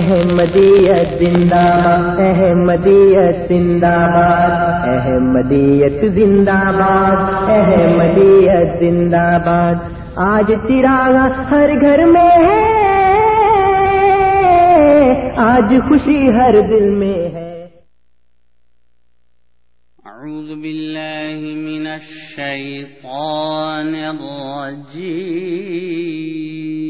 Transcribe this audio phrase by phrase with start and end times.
[0.00, 9.74] احمدیت زندہ باد احمدیت زندہ باد احمدیت زندہ باد احمدیت زندہ باد
[10.16, 11.16] آج چراغ
[11.50, 12.80] ہر گھر میں ہے،
[15.36, 17.50] آج خوشی ہر دل میں ہے۔
[20.06, 26.89] أعوذ بالله من الشيطان الرجيم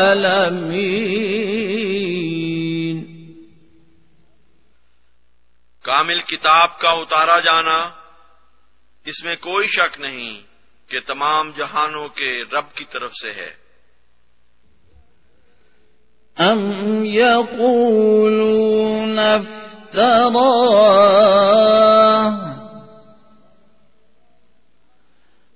[5.83, 7.91] کامل کتاب کا اتارا جانا
[9.05, 10.41] اس میں کوئی شک نہیں
[10.89, 13.69] کہ تمام جہانوں کے رب کی طرف سے ہے۔
[16.39, 20.89] أم يقولون افتراه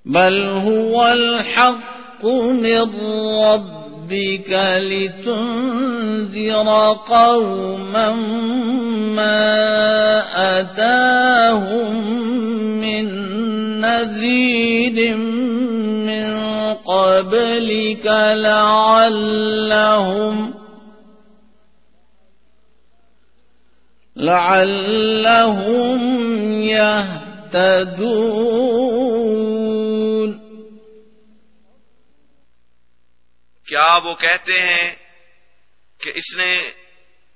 [0.06, 1.93] بل هو الحق
[2.26, 2.90] من
[3.44, 6.68] ربك لتنذر
[7.08, 8.12] قوما
[9.16, 9.44] ما
[10.60, 11.94] أتاهم
[12.82, 13.06] من
[13.82, 16.34] نذير من
[16.74, 19.74] قبلك لعلهم
[24.16, 26.02] لعلهم
[26.62, 28.24] يهتدون
[33.68, 34.96] کیا وہ کہتے ہیں
[36.04, 36.54] کہ اس نے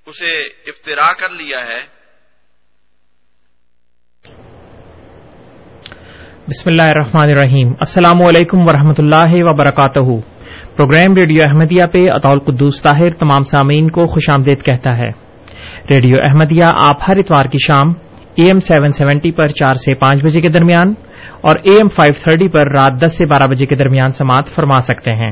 [0.05, 1.79] اسے افطرا کر لیا ہے؟
[6.47, 10.09] بسم اللہ الرحمن الرحیم۔ السلام علیکم ورحمۃ اللہ وبرکاتہ۔
[10.75, 15.09] پروگرام ریڈیو احمدیہ پہ اطول قدوس طاہر تمام سامعین کو خوش آمدید کہتا ہے۔
[15.89, 17.89] ریڈیو احمدیہ آپ ہر اتوار کی شام
[18.35, 20.93] اے ایم سیون سیونٹی پر چار سے پانچ بجے کے درمیان
[21.41, 24.79] اور اے ایم فائیو تھرٹی پر رات دس سے بارہ بجے کے درمیان سماعت فرما
[24.79, 25.31] سکتے ہیں۔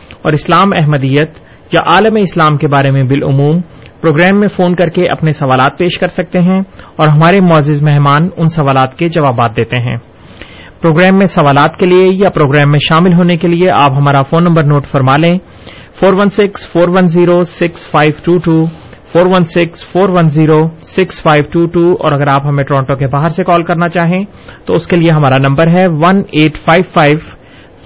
[0.21, 1.29] اور اسلام احمدیت
[1.71, 3.61] یا عالم اسلام کے بارے میں بالعموم
[4.01, 6.61] پروگرام میں فون کر کے اپنے سوالات پیش کر سکتے ہیں
[6.95, 9.97] اور ہمارے معزز مہمان ان سوالات کے جوابات دیتے ہیں۔
[10.81, 14.43] پروگرام میں سوالات کے لیے یا پروگرام میں شامل ہونے کے لیے آپ ہمارا فون
[14.43, 15.39] نمبر نوٹ فرما لیں۔
[15.99, 18.65] Four one six, four one zero, six five two two.
[19.05, 21.93] Four one six, four one zero, six five two two.
[21.93, 24.25] اور اگر آپ ہمیں ٹورانٹو کے باہر سے کال کرنا چاہیں
[24.65, 27.17] تو اس کے لیے ہمارا نمبر ہے one eight five five,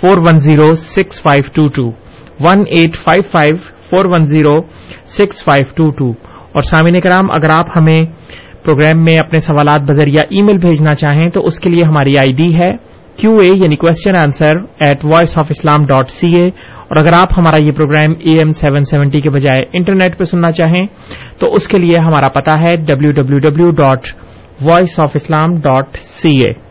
[0.01, 2.04] four one zero, six five two two.
[2.39, 3.55] One eight five five
[3.89, 4.55] four one zero
[5.07, 6.11] six five two two
[6.51, 8.01] اور سامعین کرام، اگر آپ ہمیں
[8.63, 12.33] پروگرام میں اپنے سوالات بذریعہ ای میل بھیجنا چاہیں تو اس کے لیے ہماری آئی
[12.33, 12.71] ڈی ہے
[13.17, 16.47] کیو اے یعنی question answer at voice of Islam dot C A
[16.87, 20.51] اور اگر آپ ہمارا یہ programme A M seven seventy کے بجائے انٹرنیٹ پہ سننا
[20.51, 20.85] چاہیں
[21.39, 24.07] تو اس کے لیے ہمارا پتا ہے W W W dot
[24.61, 26.64] voice of Islam dot C A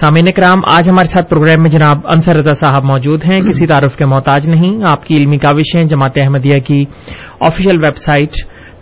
[0.00, 3.96] سامعین کرام آج ہمارے ساتھ پروگرام میں جناب انصر رضا صاحب موجود ہیں۔ کسی تعارف
[3.96, 6.84] کے محتاج نہیں۔ آپ کی علمی کاوشیں جماعت احمدیہ کی
[7.40, 8.30] official website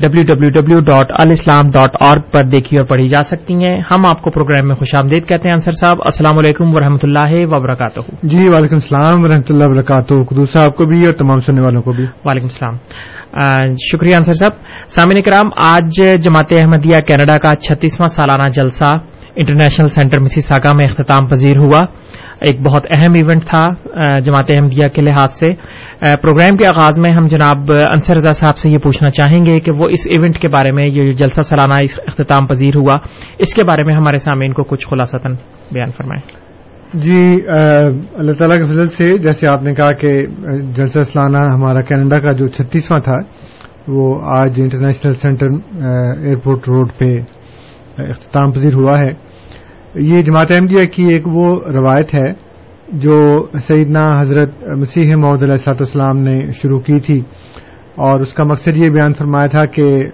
[0.01, 4.07] W W W dot الاسلام ڈاٹ آرگ پر دیکھی اور پڑھی جا سکتی ہیں۔ ہم
[4.07, 8.01] آپ کو پروگرام میں خوش آمدید کہتے ہیں انصر صاحب۔ السلام علیکم ورحمۃ اللہ وبرکاتہ۔
[8.23, 11.93] جی وعلیکم السلام ورحمۃ اللہ وبرکاتہ۔ قدوس صاحب کو بھی اور تمام سننے والوں کو
[11.93, 12.77] بھی۔ وعلیکم السلام۔
[13.75, 14.53] شکریہ انصر صاحب۔
[14.89, 18.99] سامعین کرام آج جماعت احمدیہ کینیڈا کا چھتیسواں سالانہ جلسہ
[19.37, 21.81] انٹرنیشنل سینٹر مسی ساگا میں اختتام پذیر ہوا۔
[22.41, 23.63] ایک بہت اہم ایونٹ تھا
[24.19, 25.51] جماعت احمدیہ کے لحاظ سے۔
[26.23, 29.73] پروگرام کے آغاز میں ہم جناب انصر رضا صاحب سے یہ پوچھنا چاہیں گے کہ
[29.79, 31.75] وہ اس ایونٹ کے بارے میں یہ جو جلسہ سالانہ
[32.07, 32.97] اختتام پذیر ہوا،
[33.39, 35.35] اس کے بارے میں ہمارے سامعین کو کچھ خلاصتاً
[35.73, 36.23] بیان فرمائیں۔
[36.95, 37.21] جی
[38.15, 40.27] اللہ تعالیٰ کے فضل سے جیسے آپ نے کہا کہ
[40.77, 43.19] جلسہ سلانہ ہمارا کینیڈا کا جو چھتیسواں تھا،
[43.89, 45.47] وہ آج انٹرنیشنل سینٹر
[46.25, 47.19] ایئرپورٹ روڈ پہ
[47.99, 49.09] اختتام پذیر ہوا ہے۔
[49.95, 52.33] یہ جماعت احمدیہ کی ایک وہ روایت ہے
[52.89, 57.23] جو سیدنا حضرت مسیح محمد علیہ السلاط والسلام نے شروع کی تھی۔
[57.95, 60.05] اور اس کا مقصد یہ بیان فرمایا تھا کہ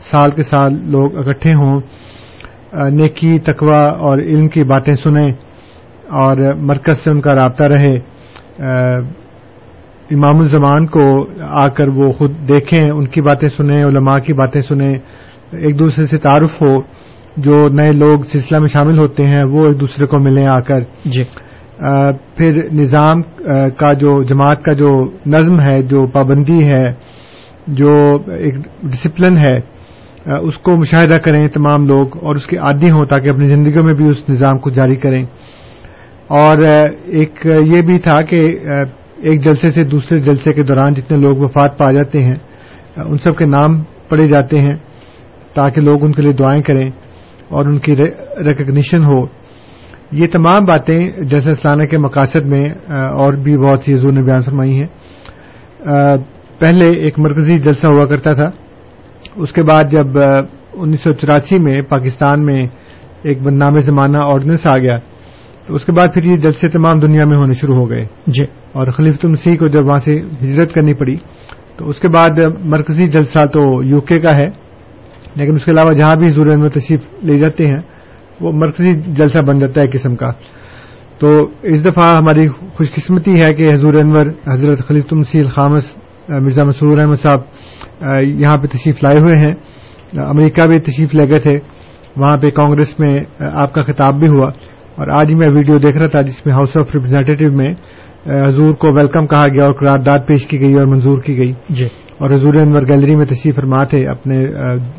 [0.00, 1.80] سال کے سال لوگ اکٹھے ہوں
[2.90, 5.28] نیکی، تقوی اور علم کی باتیں سنیں
[6.08, 7.96] اور مرکز سے ان کا رابطہ رہے۔
[10.10, 14.60] امام الزمان کو آ کر وہ خود دیکھیں، ان کی باتیں سنیں، علماء کی باتیں
[14.60, 14.94] سنیں،
[15.52, 16.74] ایک دوسرے سے تعارف ہو۔
[17.36, 20.80] جو نئے لوگ سلسلہ میں شامل ہوتے ہیں وہ ایک دوسرے کو ملیں آ کر۔
[21.04, 21.22] جی۔
[21.78, 23.16] آ، پھر نظام
[23.46, 26.92] آ، کا جو جماعت کا جو نظم ہے جو پابندی ہے
[27.66, 27.88] جو
[28.28, 29.76] ایک ڈسپلن ہے
[30.26, 33.84] آ، اس کو مشاہدہ کریں تمام لوگ اور اس کے عادی ہوں تاکہ اپنی زندگیوں
[33.84, 35.22] میں بھی اس نظام کو جاری کریں۔
[36.28, 36.62] اور
[37.04, 38.42] ایک یہ بھی تھا کہ
[39.16, 42.34] ایک جلسے سے دوسرے جلسے کے دوران جتنے لوگ وفات پا جاتے ہیں
[42.96, 44.74] ان سب کے نام پڑے جاتے ہیں
[45.54, 46.90] تاکہ لوگ ان کے لیے دعائیں کریں۔
[47.48, 47.96] اور ان کی
[48.38, 49.26] ریکگنیشن ہو۔
[50.12, 54.40] یہ تمام باتیں جیسے اسلانہ کے مقاصد میں اور بھی بہت سی حضور نے بیان
[54.40, 54.86] فرمائی ہیں۔
[56.58, 58.50] پہلے ایک مرکزی جلسہ ہوا کرتا تھا۔
[59.36, 60.06] اس کے بعد جب
[60.72, 62.58] انیس سو چوراسی میں پاکستان میں
[63.22, 64.98] ایک بدنام زمانہ آرڈیننس آ گیا
[65.66, 68.44] تو اس کے بعد پھر یہ جلسے تمام دنیا میں ہونے شروع ہو گئے۔ جی۔
[68.72, 71.16] اور خلیفۃ المسیح کو جب وہاں سے ہجرت کرنی پڑی
[71.76, 74.65] تو اس کے بعد مرکزی جلسہ تو یو کے کا ہے۔
[75.36, 77.80] لیکن اس کے علاوہ جہاں بھی حضور انور تشریف لے جاتے ہیں
[78.40, 80.30] وہ مرکزی جلسہ بن جاتا ہے قسم کا۔
[81.18, 81.28] تو
[81.62, 85.96] اس دفعہ ہماری خوش قسمتی ہے کہ حضور انور حضرت خلیفۃ المسیح الخامس
[86.28, 87.40] آ، مرزا مسرور احمد صاحب
[88.22, 89.54] یہاں پہ تشریف لائے ہوئے ہیں۔
[90.16, 91.58] امریکہ بھی تشریف لے گئے تھے۔
[92.16, 93.20] وہاں پہ کانگریس میں
[93.54, 94.46] آپ کا خطاب بھی ہوا۔
[94.94, 97.68] اور آج ہی میں ویڈیو دیکھ رہا تھا جس میں ہاؤس آف ریپرزینٹیو میں
[98.48, 101.88] حضور کو ویلکم کہا گیا اور قرارداد پیش کی گئی اور منظور کی گئی۔ جی۔
[102.18, 104.44] اور حضور انور گیلری میں تشریف فرما تھے اپنے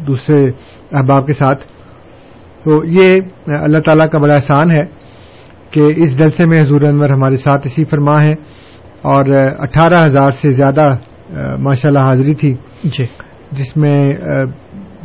[0.07, 0.49] دوسرے
[0.91, 1.63] احباب کے ساتھ۔
[2.63, 4.83] تو یہ اللہ تعالیٰ کا بڑا احسان ہے
[5.71, 8.31] کہ اس جلسے میں حضور انور ہمارے ساتھ تشریف فرما ہے
[9.01, 9.25] اور
[9.59, 10.89] اٹھارہ ہزار سے زیادہ
[11.57, 13.05] ماشاء اللہ حاضری تھی۔ جی۔
[13.51, 14.11] جس میں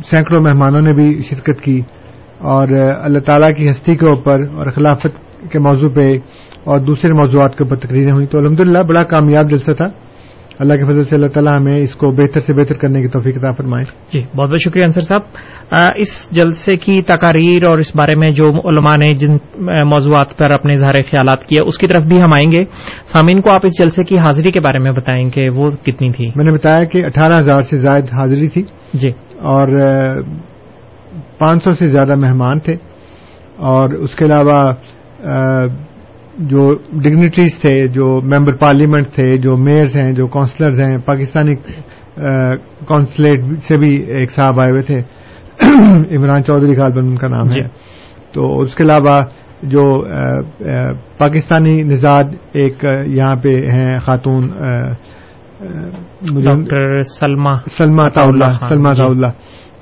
[0.05, 1.81] سینکڑوں مہمانوں نے بھی شرکت کی۔
[2.41, 2.67] اور
[3.03, 6.17] اللہ تعالیٰ کی ہستی کے اوپر اور خلافت کے موضوع پہ
[6.63, 9.85] اور دوسرے موضوعات کے اوپر تقریریں ہوئی تو الحمدللہ بڑا کامیاب جلسہ تھا۔
[10.59, 13.37] اللہ کے فضل سے اللہ تعالیٰ ہمیں اس کو بہتر سے بہتر کرنے کی توفیق
[13.37, 13.83] عطا فرمائے۔
[14.13, 15.21] جی بہت بہت شکریہ انصر صاحب۔
[15.95, 19.33] اس جلسے کی تقاریر اور اس بارے میں جو علماء نے جن
[19.89, 22.65] موضوعات پر اپنے اظہار خیالات کیے اس کی طرف بھی ہم آئیں گے۔
[23.05, 26.31] سامعین کو آپ اس جلسے کی حاضری کے بارے میں بتائیں کہ وہ کتنی تھی؟
[26.35, 28.63] میں نے بتایا کہ اٹھارہ ہزار سے زائد حاضری تھی۔
[28.93, 29.09] جی۔
[29.39, 29.67] اور
[31.37, 32.75] پانچ سو سے زیادہ مہمان تھے۔
[33.55, 34.73] اور اس کے علاوہ
[36.37, 41.55] جو ڈگنیٹریز تھے جو ممبر پارلیمنٹ تھے جو میئرز ہیں جو کونسلرز ہیں پاکستانی
[42.87, 45.01] کونسلیٹ سے بھی ایک صاحب آئے ہوئے تھے۔
[46.17, 47.67] عمران چودھری غالباً ان کا نام جی۔ ہے
[48.33, 49.19] تو اس کے علاوہ
[49.63, 50.05] جو
[51.17, 52.23] پاکستانی نژاد
[52.53, 54.41] ایک یہاں پہ ہیں خاتون
[57.19, 59.03] سلما سلما عطا اللہ سلما جی۔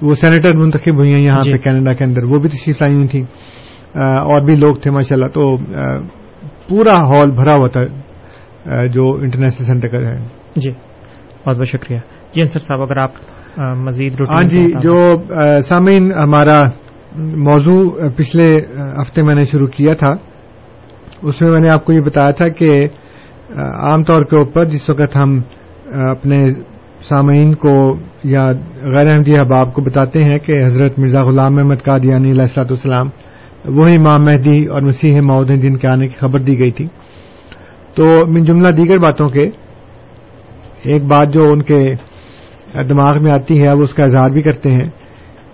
[0.01, 2.95] وہ سینیٹر منتخب ہوئی ہیں یہاں جی۔ پہ کینیڈا کے اندر۔ وہ بھی تشریف لائی
[2.95, 3.23] ہوئی تھیں۔
[3.99, 5.57] اور بھی لوگ تھے ماشاءاللہ۔ تو
[6.69, 7.81] پورا ہال بھرا ہوا تھا
[8.87, 10.17] جو انٹرنیشنل سینٹر کا ہے
[10.55, 10.71] جی
[11.45, 11.97] بہت بہت شکریہ
[12.33, 13.11] جی انصر صاحب اگر آپ
[13.77, 14.97] مزید ہاں جی۔ جو
[15.61, 16.59] سامعین ہمارا
[17.43, 18.45] موضوع پچھلے
[19.01, 20.13] ہفتے میں نے شروع کیا تھا
[21.21, 22.71] اس میں میں نے آپ کو یہ بتایا تھا کہ
[23.81, 25.39] عام طور کے اوپر جس وقت ہم
[26.09, 26.37] اپنے
[27.01, 27.73] سامعین کو
[28.23, 28.47] یا
[28.85, 33.09] غیر احمدی احباب کو بتاتے ہیں کہ حضرت مرزا غلام احمد قادیانی علیہ السلاۃ والسلام
[33.65, 36.87] وہی امام مہدی اور مسیح مود ہیں جن کے آنے کی خبر دی گئی تھی۔
[37.95, 39.43] تو من جملہ دیگر باتوں کے
[40.83, 41.89] ایک بات جو ان کے
[42.89, 44.89] دماغ میں آتی ہے وہ اس کا اظہار بھی کرتے ہیں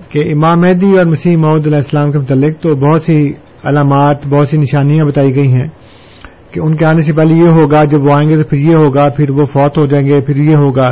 [0.09, 3.29] کہ امام مہدی اور مسیح محمد علیہ السلام کے متعلق تو بہت سی
[3.63, 5.67] علامات، بہت سی نشانیاں بتائی گئی ہیں
[6.51, 8.75] کہ ان کے آنے سے پہلے یہ ہوگا، جب وہ آئیں گے تو پھر یہ
[8.75, 10.91] ہوگا، پھر وہ فوت ہو جائیں گے، پھر یہ ہوگا۔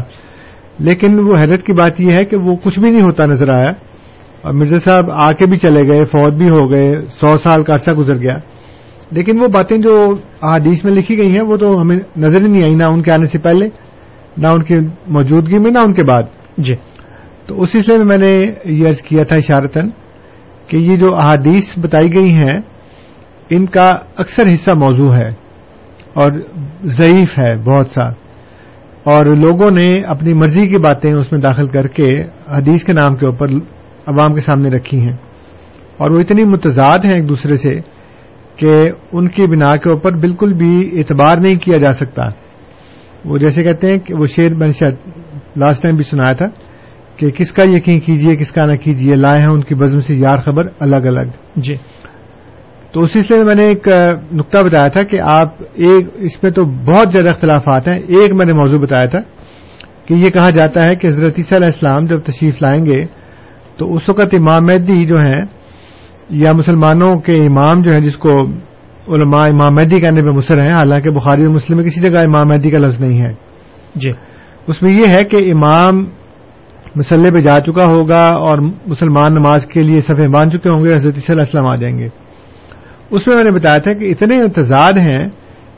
[0.80, 3.95] لیکن وہ حیرت کی بات یہ ہے کہ وہ کچھ بھی نہیں ہوتا نظر آیا۔
[4.46, 7.74] اور مرزا صاحب آ کے بھی چلے گئے فوت بھی ہو گئے سو سال کا
[7.74, 8.38] عرصہ گزر گیا۔
[9.12, 12.64] لیکن وہ باتیں جو احادیث میں لکھی گئی ہیں وہ تو ہمیں نظر ہی نہیں
[12.64, 13.70] آئی نہ ان کے آنے سے پہلے
[14.38, 14.76] نہ ان کی
[15.08, 16.24] موجودگی میں نہ ان کے بعد۔
[16.58, 16.76] جی۔
[17.46, 19.90] تو اس سلسلے میں میں نے یہ عرض کیا تھا اشارتن
[20.68, 22.62] کہ یہ جو احادیث بتائی گئی ہیں
[23.50, 25.30] ان کا اکثر حصہ موضوع ہے
[26.14, 26.32] اور
[26.84, 28.08] ضعیف ہے بہت سا۔
[29.04, 33.16] اور لوگوں نے اپنی مرضی کی باتیں اس میں داخل کر کے حدیث کے نام
[33.16, 33.48] کے اوپر
[34.08, 35.18] عوام کے سامنے رکھی ہیں۔
[35.98, 37.80] اور وہ اتنی متضاد ہیں ایک دوسرے سے
[38.56, 38.76] کہ
[39.12, 42.24] ان کی بنا کے اوپر بالکل بھی اعتبار نہیں کیا جا سکتا۔
[43.26, 44.96] وہ جیسے کہتے ہیں کہ وہ شیر میں شاید
[45.58, 46.46] لاسٹ ٹائم بھی سنایا تھا
[47.16, 50.16] کہ کس کا یقین کیجیے کس کا نہ کیجیے لائے ہیں ان کی بزم سے
[50.16, 51.74] یار خبر الگ الگ۔ جی۔
[52.92, 53.88] تو اس سلسلے میں میں نے ایک
[54.32, 58.46] نقطہ بتایا تھا کہ آپ ایک اس میں تو بہت زیادہ اختلافات ہیں۔ ایک میں
[58.46, 59.20] نے موضوع بتایا تھا
[60.06, 63.25] کہ یہ کہا جاتا ہے کہ حضرت عیسیٰ علیہ السلام جب تشریف لائیں گے
[63.78, 65.42] تو اس وقت امام مہدی جو ہیں
[66.30, 68.42] یا مسلمانوں کے امام جو ہیں جس کو
[69.08, 72.48] علماء امام مہدی کہنے پہ مصر ہیں حالانکہ بخاری اور مسلم میں کسی جگہ امام
[72.48, 73.34] مہدی کا لفظ نہیں ہے۔
[73.96, 74.12] جی۔
[74.68, 75.98] اس میں یہ ہے کہ امام
[76.96, 80.94] مسلح پہ جا چکا ہوگا اور مسلمان نماز کے لیے صفحے باندھ چکے ہوں گے
[80.94, 82.08] حضرت صلی اللہ علیہ وسلم آ جائیں گے۔
[83.12, 85.30] اس میں میں نے بتایا تھا کہ اتنے انتظار ہیں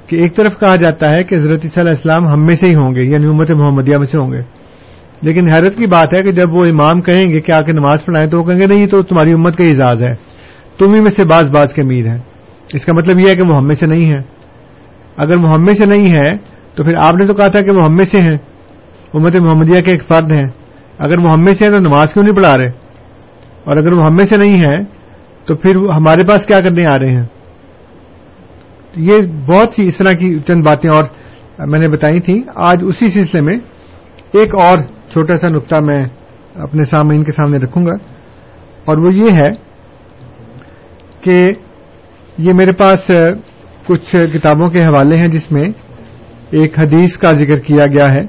[0.08, 2.68] کہ ایک طرف کہا جاتا ہے کہ حضرت صلی اللہ علیہ السلام ہم میں سے
[2.68, 4.67] ہی ہوں گے یعنی امت محمدیہ میں سے ہوں گے۔
[5.22, 8.06] لیکن حیرت کی بات ہے کہ جب وہ امام کہیں گے کہ آ کے نماز
[8.06, 10.16] پڑھائیں تو وہ کہیں گے نہیں تو تمہاری امت کا اعزاز ہے۔
[10.80, 12.22] تم ہی میں سے باز باز کے امیر ہیں۔
[12.74, 14.18] اس کا مطلب یہ ہے کہ وہ ہم میں سے نہیں ہے
[15.18, 16.38] اگر وہ ہم میں سے نہیں ہے
[16.76, 18.38] تو پھر آپ نے تو کہا تھا کہ وہ ہم میں سے ہیں۔
[19.14, 20.48] امت محمدیہ کے ایک فرد ہیں۔
[21.00, 22.68] اگر وہ ہم میں سے ہیں تو نماز کیوں نہیں پڑھا رہے؟
[23.64, 24.80] اور اگر وہ ہم میں سے نہیں ہے
[25.46, 27.26] تو پھر ہمارے پاس کیا کرنے آ رہے ہیں؟
[28.96, 31.04] یہ بہت سی اس طرح کی چند باتیں اور
[31.68, 33.56] میں نے بتائی تھیں۔ آج اسی سلسلے میں
[34.34, 34.78] ایک اور
[35.18, 36.00] چھوٹا سا نقطہ میں
[36.56, 37.94] اپنے سامعین کے سامنے رکھوں گا۔
[38.88, 39.50] اور وہ یہ ہے
[41.22, 41.46] کہ
[42.38, 43.12] یہ میرے پاس
[43.88, 45.70] کچھ کتابوں کے حوالے ہیں جس میں
[46.52, 48.24] ایک حدیث کا ذکر کیا گیا ہے۔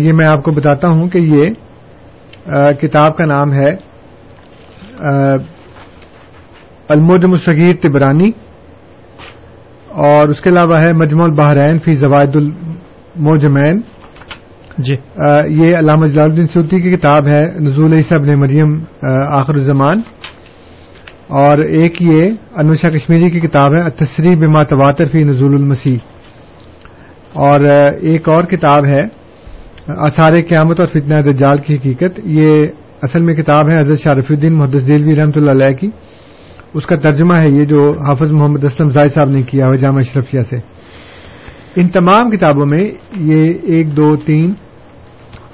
[0.00, 3.70] یہ میں آپ کو بتاتا ہوں کہ یہ کتاب کا نام ہے
[6.88, 8.30] المدم الصغیر تبرانی،
[10.06, 13.80] اور اس کے علاوہ ہے مجموع البحرین فی زوائد الموجمین۔
[14.78, 14.94] جی۔
[15.48, 18.84] یہ علامہ جلال الدین سوتی کی کتاب ہے، نزول عیسیٰ ابن مریم
[19.34, 19.98] آخر الزمان۔
[21.26, 22.18] اور ایک یہ
[22.56, 25.98] انوشا کشمیری کی کتاب ہے تصری بما تواتر فی نزول المسیح۔
[27.32, 27.60] اور
[28.00, 29.00] ایک اور کتاب ہے،
[29.96, 32.66] آثار قیامت اور فتنہ دجال کی حقیقت۔ یہ
[33.02, 35.88] اصل میں کتاب ہے حضرت شارف الدین محدث دلوی رحمۃ اللہ علیہ کی۔
[36.74, 39.96] اس کا ترجمہ ہے یہ جو حافظ محمد اسلم زائد صاحب نے کیا ہے جامع
[39.96, 40.56] اشرفیہ سے۔
[41.76, 44.54] ان تمام کتابوں میں یہ ایک، دو، تین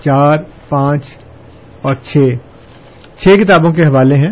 [0.04, 0.36] چار،
[0.68, 1.18] پانچ
[1.82, 2.18] اور چھ۔
[3.16, 4.30] چھ کتابوں کے حوالے ہیں،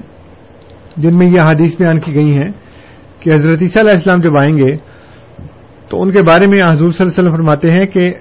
[0.96, 2.52] جن میں یہ حادیث بیان کی گئی ہیں
[3.20, 4.76] کہ حضرت عیسیٰ علیہ السلام جب آئیں گے،
[5.88, 8.14] تو ان کے بارے میں حضور صلی اللہ علیہ وسلم فرماتے ہیں کہ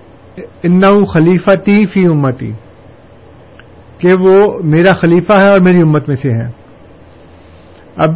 [0.64, 1.52] ان خلیفہ
[1.90, 2.52] فی امتی،
[3.98, 6.52] کہ وہ میرا خلیفہ ہے اور میری امت میں سے ہے۔
[7.98, 8.10] اب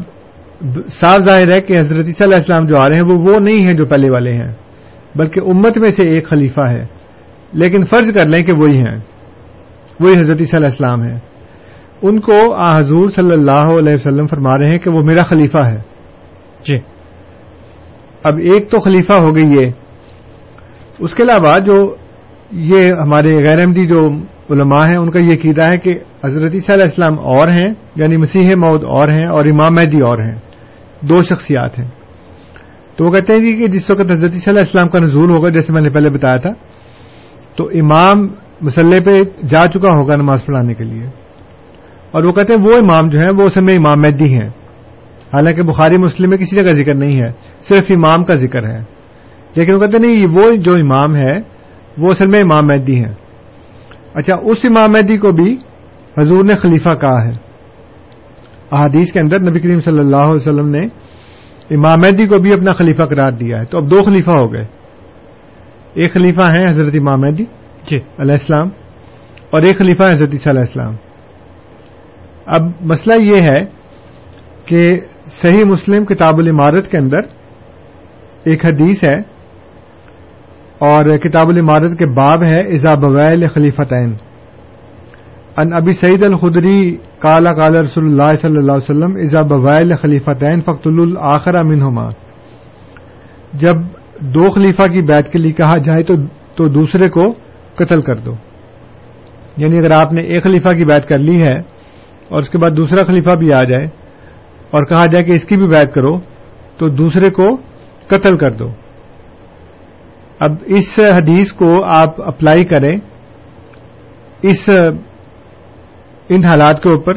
[0.87, 3.65] صاف ظاہر ہے کہ حضرت صلی علیہ السلام جو آ رہے ہیں، وہ وہ نہیں
[3.65, 4.53] ہیں جو پہلے والے ہیں،
[5.15, 6.85] بلکہ امت میں سے ایک خلیفہ ہے۔
[7.53, 8.99] لیکن فرض کر لیں کہ وہی ہیں۔
[10.03, 11.19] وہی حضرت صلی اللہ علیہ السلام ہیں۔
[12.01, 15.57] ان کو آ حضور صلی اللہ علیہ وسلم فرما رہے ہیں کہ وہ میرا خلیفہ
[15.65, 15.77] ہے۔
[16.65, 16.77] جی۔
[18.23, 19.71] اب ایک تو خلیفہ ہو گئی یہ۔
[20.99, 21.95] اس کے علاوہ جو
[22.51, 24.07] یہ ہمارے غیر احمدی جو
[24.49, 28.17] علماء ہیں، ان کا یہ قیدا ہے کہ حضرت صلی علیہ السلام اور ہیں یعنی
[28.17, 30.35] مسیح مود اور ہیں اور امام مہدی اور ہیں۔
[31.01, 31.89] دو شخصیات ہیں۔
[32.97, 35.29] تو وہ کہتے ہیں جی کہ جس وقت حضرت صلی اللہ علیہ السلام کا نزول
[35.29, 36.51] ہوگا، جیسے میں نے پہلے بتایا تھا،
[37.57, 38.27] تو امام
[38.63, 41.05] مسلح پہ جا چکا ہوگا نماز پڑھانے کے لیے۔
[42.11, 44.49] اور وہ کہتے ہیں وہ امام جو ہیں، وہ اصل میں امام مہدی ہیں۔
[45.33, 48.83] حالانکہ بخاری مسلم میں کسی جگہ ذکر نہیں ہے، صرف امام کا ذکر ہے۔
[49.55, 51.37] لیکن وہ کہتے ہیں، نہیں، وہ جو امام ہے،
[51.97, 53.13] وہ اصل میں امام مہدی ہیں۔
[54.13, 55.57] اچھا اس امام مہدی کو بھی
[56.17, 57.31] حضور نے خلیفہ کہا ہے۔
[58.71, 60.85] احادیث کے اندر نبی کریم صلی اللہ علیہ وسلم نے
[61.71, 64.65] امام مہدی کو بھی اپنا خلیفہ قرار دیا ہے۔ تو اب دو خلیفہ ہو گئے۔
[65.93, 67.45] ایک خلیفہ ہیں حضرت امام مہدی
[67.87, 68.69] جی۔ علیہ السلام۔
[69.49, 70.95] اور ایک خلیفہ ہے حضرت علیہ السلام۔
[72.45, 73.65] اب مسئلہ یہ ہے
[74.65, 77.19] کہ صحیح مسلم کتاب العمارت کے اندر
[78.43, 79.15] ایک حدیث ہے
[80.79, 84.15] اور کتاب العمارت کے باب ہے ایزا بغیر خلیفتین۔
[85.57, 90.61] ان ابی سعید الخدری کالا کالا رسول اللہ صلی اللہ علیہ وسلم ایزا بغیر خلیفتین
[90.61, 92.09] فخت الآخر منہما۔
[93.53, 93.75] جب
[94.19, 98.33] دو خلیفہ کی بیعت کے لیے کہا جائے تو دوسرے کو قتل کر دو۔
[99.57, 101.59] یعنی اگر آپ نے ایک خلیفہ کی بیعت کر لی ہے
[102.29, 103.83] اور اس کے بعد دوسرا خلیفہ بھی آ جائے
[104.71, 106.19] اور کہا جائے کہ اس کی بھی بیعت کرو،
[106.77, 107.57] تو دوسرے کو
[108.07, 108.69] قتل کر دو۔
[110.39, 112.97] اب اس حدیث کو آپ اپلائی کریں۔
[114.41, 114.69] اس
[116.29, 117.13] ان حالات کے اوپر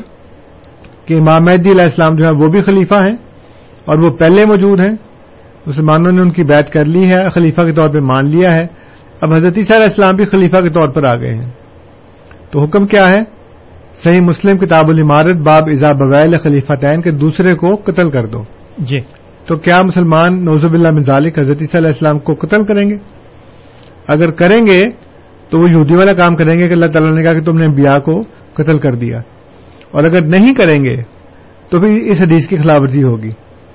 [1.05, 3.17] کہ امام مہدی علیہ السلام جو ہے وہ بھی خلیفہ ہیں
[3.85, 4.97] اور وہ پہلے موجود ہیں۔
[5.67, 8.67] مسلمانوں نے ان کی بیعت کر لی ہے، خلیفہ کے طور پہ مان لیا ہے۔
[9.21, 11.51] اب حضرت عیسیٰ علیہ السلام بھی خلیفہ کے طور پر آ گئے ہیں۔
[12.51, 13.21] تو حکم کیا ہے؟
[13.95, 18.43] صحیح مسلم کتاب العمارت باب ازا بویل خلیفہ تعین کے دوسرے کو قتل کر دو۔
[18.79, 18.99] جی۔
[19.47, 22.97] تو کیا مسلمان نوزب اللہ مزالک حضرت عیسیٰ علیہ السلام کو قتل کریں گے؟
[24.09, 24.91] اگر کریں گے
[25.49, 27.69] تو وہ یہودی والا کام کریں گے کہ اللہ تعالیٰ نے کہا کہ تم نے
[27.69, 29.19] بیا کو قتل کر دیا۔
[29.91, 30.97] اور اگر نہیں کریں گے
[31.71, 33.31] تو پھر اس حدیث کی خلاف ورزی ہوگی۔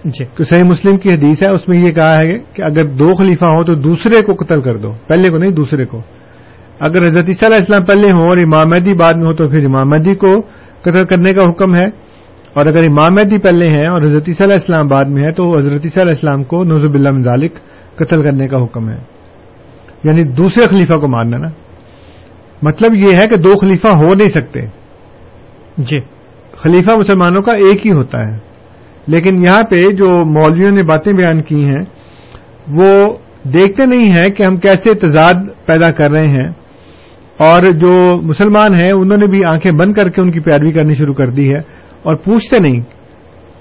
[0.06, 3.16] جی۔ کہ صحیح مسلم کی حدیث ہے اس میں یہ کہا ہے کہ اگر دو
[3.16, 6.02] خلیفہ ہوں تو دوسرے کو قتل کر دو۔ پہلے کو نہیں دوسرے کو۔
[6.80, 9.66] اگر حضرت عیسیٰ علیہ السلام پہلے ہوں اور امام مہدی بعد میں ہو تو پھر
[9.66, 10.42] امام مہدی کو
[10.82, 11.86] قتل کرنے کا حکم ہے۔
[12.54, 15.60] اور اگر امام مہدی پہلے ہیں اور حضرت عیسیٰ علیہ السلام بعد میں ہے تو
[15.60, 17.54] حضرت عیسیٰ علیہ السلام کو نوزب اللہ مزالک
[17.96, 18.98] قتل کرنے کا حکم ہے۔
[20.04, 21.48] یعنی دوسرے خلیفہ کو ماننا نا۔
[22.62, 24.60] مطلب یہ ہے کہ دو خلیفہ ہو نہیں سکتے۔
[25.78, 26.00] جی۔
[26.52, 28.51] خلیفہ مسلمانوں کا ایک ہی ہوتا ہے۔
[29.08, 31.86] لیکن یہاں پہ جو مولویوں نے باتیں بیان کی ہیں،
[32.68, 35.34] وہ دیکھتے نہیں ہیں کہ ہم کیسے تضاد
[35.66, 36.50] پیدا کر رہے ہیں۔
[37.38, 40.94] اور جو مسلمان ہیں، انہوں نے بھی آنکھیں بند کر کے ان کی پیروی کرنی
[40.94, 41.60] شروع کر دی ہے۔
[42.04, 42.82] اور پوچھتے نہیں۔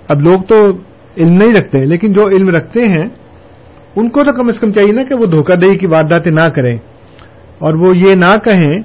[0.09, 0.70] اب لوگ تو
[1.16, 3.09] علم نہیں رکھتے، لیکن جو علم رکھتے ہیں،
[3.97, 6.49] ان کو تو کم از کم چاہیے نا کہ وہ دھوکہ دہی کی وارداتیں نہ
[6.49, 6.76] کریں۔
[7.59, 8.80] اور وہ یہ نہ کہیں،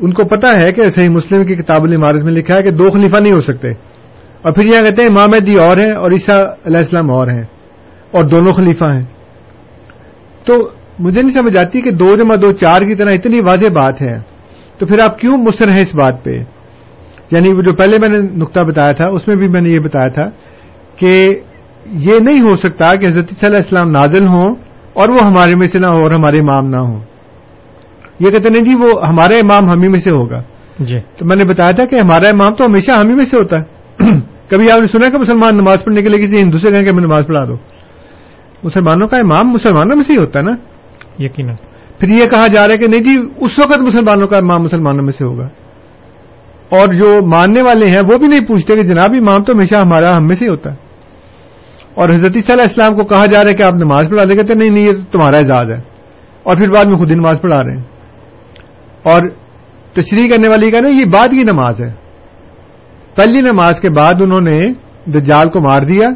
[0.00, 2.90] ان کو پتا ہے کہ صحیح مسلم کی کتاب العمارت میں لکھا ہے کہ دو
[2.90, 3.68] خلیفہ نہیں ہو سکتے۔
[4.42, 7.42] اور پھر یہاں کہتے ہیں امام مہدی اور ہیں اور عیسیٰ علیہ السلام اور ہیں
[8.10, 9.04] اور دونوں خلیفہ ہیں۔
[10.46, 14.02] تو مجھے نہیں سمجھ آتی کہ دو جمع دو چار کی طرح اتنی واضح بات
[14.02, 14.18] ہے۔
[14.78, 16.30] تو پھر آپ کیوں مصر ہیں اس بات پہ؟
[17.30, 19.78] یعنی وہ جو پہلے میں نے نقطہ بتایا تھا اس میں بھی میں نے یہ
[19.78, 20.24] بتایا تھا
[20.96, 21.40] کہ
[21.86, 24.54] یہ نہیں ہو سکتا کہ حضرت صلی اللہ علیہ السلام نازل ہوں
[24.92, 27.00] اور وہ ہمارے میں سے نہ ہو اور ہمارے امام نہ ہوں۔
[28.20, 30.42] یہ کہتے نہیں جی وہ ہمارا امام ہمیں میں سے ہوگا۔
[30.78, 33.60] جی۔ تو میں نے بتایا تھا کہ ہمارا امام تو ہمیشہ ہمیں میں سے ہوتا
[33.60, 33.77] ہے۔
[34.48, 36.88] کبھی آپ نے سنا کہ مسلمان نماز پڑھنے کے لیے کسی ہندو سے کہیں کہ
[36.88, 37.56] ہمیں نماز پڑھا دو؟
[38.62, 40.52] مسلمانوں کا امام مسلمانوں میں سے ہی ہوتا ہے نا؟
[41.18, 41.54] یقیناً۔
[42.00, 45.02] پھر یہ کہا جا رہا ہے کہ نہیں جی اس وقت مسلمانوں کا امام مسلمانوں
[45.02, 45.46] میں سے ہوگا۔
[46.68, 50.16] اور جو ماننے والے ہیں وہ بھی نہیں پوچھتے کہ جناب امام تو ہمیشہ ہمارا
[50.16, 50.76] ہم میں سے ہی ہوتا ہے۔
[51.94, 54.24] اور حضرت صلی اللہ علیہ السلام کو کہا جا رہا ہے کہ آپ نماز پڑھا
[54.24, 55.80] دے کہتے نہیں نہیں یہ تمہارا اعزاز ہے۔
[56.42, 57.82] اور پھر بعد میں خود ہی نماز پڑھا رہے ہیں۔
[59.02, 59.20] اور
[59.92, 62.07] تشریح کرنے والی کا نا یہ بعد کی نماز ہے۔
[63.18, 64.72] پہلی نماز کے بعد انہوں نے
[65.10, 66.08] دجال کو مار دیا،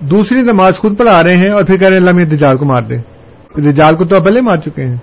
[0.00, 2.64] دوسری نماز خود پڑھا رہے ہیں اور پھر کہہ رہے ہیں، اللہ میں دجال کو
[2.64, 2.96] مار دے۔
[3.60, 4.96] دجال کو تو پہلے مار چکے ہیں۔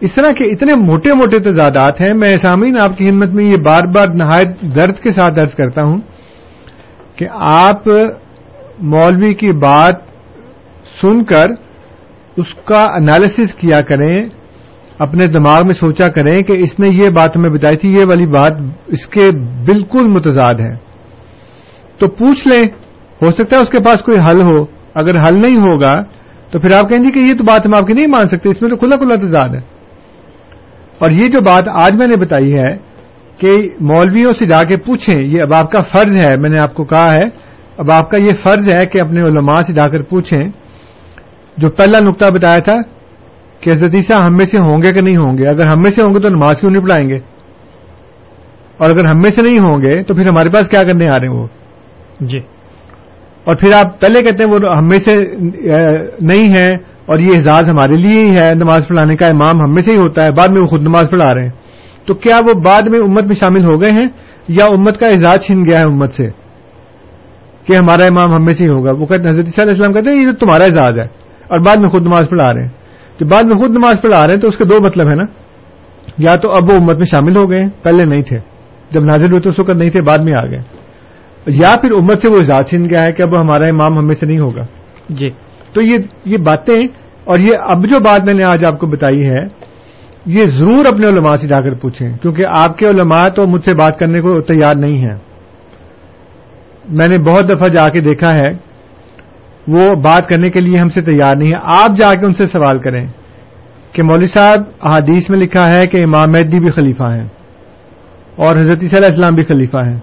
[0.00, 3.56] اس طرح کے اتنے موٹے موٹے تضادات ہیں، میں سامعین آپ کی ہمت میں یہ
[3.56, 6.00] بار بار نہایت درد کے ساتھ درج کرتا ہوں
[7.16, 7.88] کہ آپ
[8.78, 9.94] مولوی کی بات
[11.00, 11.46] سن کر
[12.36, 14.41] اس کا انالیسس کیا کریں۔
[14.98, 18.26] اپنے دماغ میں سوچا کریں کہ اس نے یہ بات ہمیں بتائی تھی، یہ والی
[18.26, 18.52] بات
[18.86, 19.28] اس کے
[19.66, 20.74] بالکل متضاد ہے۔
[21.98, 22.64] تو پوچھ لیں،
[23.22, 26.02] ہو سکتا ہے اس کے پاس کوئی حل ہو؟ اگر حل نہیں ہوگا،
[26.50, 28.48] تو پھر آپ کہیں گے کہ یہ تو بات ہم آپ کی نہیں مان سکتے،
[28.48, 29.60] اس میں تو کھلا کھلا تضاد ہے۔
[30.98, 32.76] اور یہ جو بات آج میں نے بتائی ہے
[33.38, 36.74] کہ مولویوں سے جا کے پوچھیں، یہ اب آپ کا فرض ہے، میں نے آپ
[36.74, 37.22] کو کہا ہے،
[37.78, 40.48] اب آپ کا یہ فرض ہے کہ اپنے علماء سے جا کر پوچھیں۔
[41.56, 42.78] جو پہلا نقطہ بتایا تھا
[43.62, 45.90] کہ حضرت عیسیٰ ہم میں سے ہوں گے کہ نہیں ہوں گے؟ اگر ہم میں
[45.90, 47.18] سے ہوں گے تو نماز کیوں نہیں پڑھائیں گے؟
[48.76, 51.18] اور اگر ہم میں سے نہیں ہوں گے تو پھر ہمارے پاس کیا کرنے آ
[51.18, 51.46] رہے ہیں وہ؟
[52.20, 52.38] جی۔
[53.44, 55.14] اور پھر آپ پہلے کہتے ہیں وہ ہم میں سے
[56.20, 56.72] نہیں ہے
[57.06, 59.96] اور یہ اعزاز ہمارے لیے ہی ہے نماز پڑھانے کا امام ہم میں سے ہی
[59.96, 61.50] ہوتا ہے بعد میں وہ خود نماز پڑھا رہے ہیں۔
[62.06, 64.06] تو کیا وہ بعد میں امت میں شامل ہو گئے ہیں
[64.48, 66.26] یا امت کا اعزاز چھن گیا ہے امت سے
[67.66, 69.94] کہ ہمارا امام ہم میں سے ہی ہوگا؟ وہ کہتے حضرت صلی اللہ علیہ وسلم
[69.94, 71.04] کہتے ہیں یہ تو تمہارا اعزاز ہے
[71.42, 72.81] اور بعد میں خود نماز پڑھا رہے ہیں۔
[73.22, 75.24] جب بعد میں خود نماز پڑھا رہے ہیں تو اس کے دو مطلب ہے نا۔
[76.18, 78.38] یا تو اب وہ امت میں شامل ہو گئے پہلے نہیں تھے۔
[78.90, 80.58] جب نازل ہوئے تو اس وقت نہیں تھے بعد میں آ گئے
[81.46, 84.14] یا پھر امت سے وہ اعزاز چھن گیا ہے کہ اب ہمارا امام ہم میں
[84.14, 84.60] سے نہیں ہوگا۔
[85.08, 85.28] جی۔
[85.74, 86.86] تو یہ باتیں
[87.24, 89.44] اور یہ اب جو بات میں نے آج آپ کو بتائی ہے
[90.26, 93.74] یہ ضرور اپنے علماء سے جا کر پوچھیں کیونکہ آپ کے علماء تو مجھ سے
[93.74, 95.18] بات کرنے کو تیار نہیں ہیں۔
[96.88, 98.71] میں نے بہت دفعہ جا کے دیکھا ہے
[99.68, 102.44] وہ بات کرنے کے لیے ہم سے تیار نہیں ہے آپ جا کے ان سے
[102.44, 103.06] سوال کریں
[103.92, 107.28] کہ مولوی صاحب، احادیث میں لکھا ہے کہ امام مہدی بھی خلیفہ ہیں
[108.36, 109.94] اور حضرت صلی اللہ علیہ السلام بھی خلیفہ ہیں۔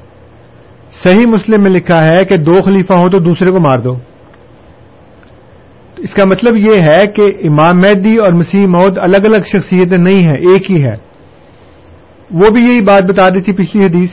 [0.91, 3.93] صحیح مسلم میں لکھا ہے کہ دو خلیفہ ہوں تو دوسرے کو مار دو۔
[5.97, 10.23] اس کا مطلب یہ ہے کہ امام مہدی اور مسیح مود الگ الگ شخصیتیں نہیں
[10.23, 10.95] ہیں، ایک ہی ہے۔
[12.31, 14.11] وہ بھی یہی بات بتا رہی تھی پچھلی حدیث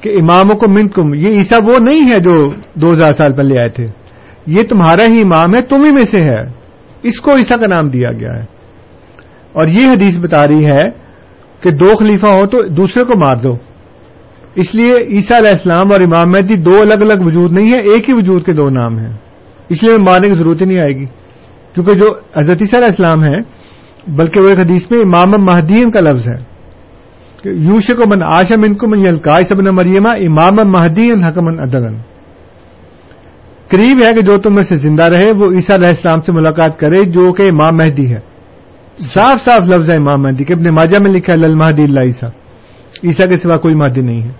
[0.00, 3.58] کہ اماموں کو من کم یہ عیسا وہ نہیں ہے جو دو ہزار سال پہلے
[3.58, 4.03] آئے تھے۔
[4.46, 6.64] یہ تمہارا ہی امام ہے، تم ہی میں سے ہے۔
[7.02, 8.42] اس کو عیسا کا نام دیا گیا ہے۔
[9.52, 10.90] اور یہ حدیث بتا رہی ہے
[11.60, 13.50] کہ دو خلیفہ ہو تو دوسرے کو مار دو۔
[14.54, 18.08] اس لیے عیسیٰ علیہ السلام اور امام مہدی دو الگ الگ وجود نہیں ہے ایک
[18.08, 19.12] ہی وجود کے دو نام ہیں۔
[19.68, 21.06] اس لیے مارنے کی ضرورت ہی نہیں آئے گی۔
[21.74, 23.64] کیونکہ جو حضرت عیسیٰ علیہ السلام ہے
[24.16, 26.54] بلکہ وہ ایک حدیث میں امام مہدین کا لفظ ہے۔
[27.44, 31.96] یوش کو من آشا من کو من یلکا سبن مریمہ امام مہدین حکمن عدلن
[33.70, 36.78] قریب ہے کہ جو تم میں سے زندہ رہے، وہ عیسیٰ علیہ السلام سے ملاقات
[36.78, 38.20] کرے، جو کہ امام مہدی ہے۔
[38.98, 42.30] صاف صاف لفظ ہے امام مہدی، کہ ابن ماجہ میں لکھا ہے مہدی اللہ عیسیٰ۔
[43.04, 44.32] عیسیٰ کے سوا کوئی مہدی نہیں ہے۔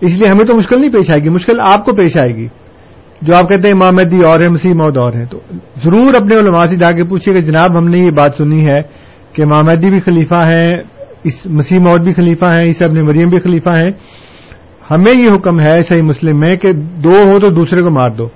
[0.00, 2.48] اس لیے ہمیں تو مشکل نہیں پیش آئے گی، مشکل آپ کو پیش آئے گی۔
[3.22, 5.40] جو آپ کہتے ہیں امام مہدی اور ہے مسیح مود اور ہیں، تو
[5.76, 8.82] ضرور اپنے علماء سے جا کے پوچھیے کہ جناب ہم نے یہ بات سنی ہے
[9.32, 10.80] کہ امام مہدی بھی خلیفہ ہیں،
[11.24, 13.90] اس مسیح مود بھی خلیفہ ہیں، عیسیٰ ابن مریم بھی خلیفہ ہیں۔
[14.90, 18.26] ہمیں یہ حکم ہے صحیح مسلم میں کہ دو ہو تو دوسرے کو مار دو۔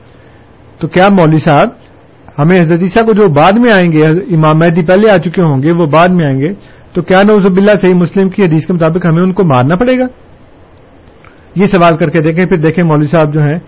[0.82, 1.68] تو کیا مولوی صاحب،
[2.38, 5.62] ہمیں حضرت عیسیٰ کو جو بعد میں آئیں گے، امام مہدی پہلے آ چکے ہوں
[5.62, 6.52] گے، وہ بعد میں آئیں گے،
[6.92, 9.98] تو کیا نوز اللہ صحیح مسلم کی حدیث کے مطابق ہمیں ان کو مارنا پڑے
[9.98, 10.04] گا؟
[11.56, 13.58] یہ سوال کر کے دیکھیں، پھر دیکھیں مولوی صاحب جو ہیں،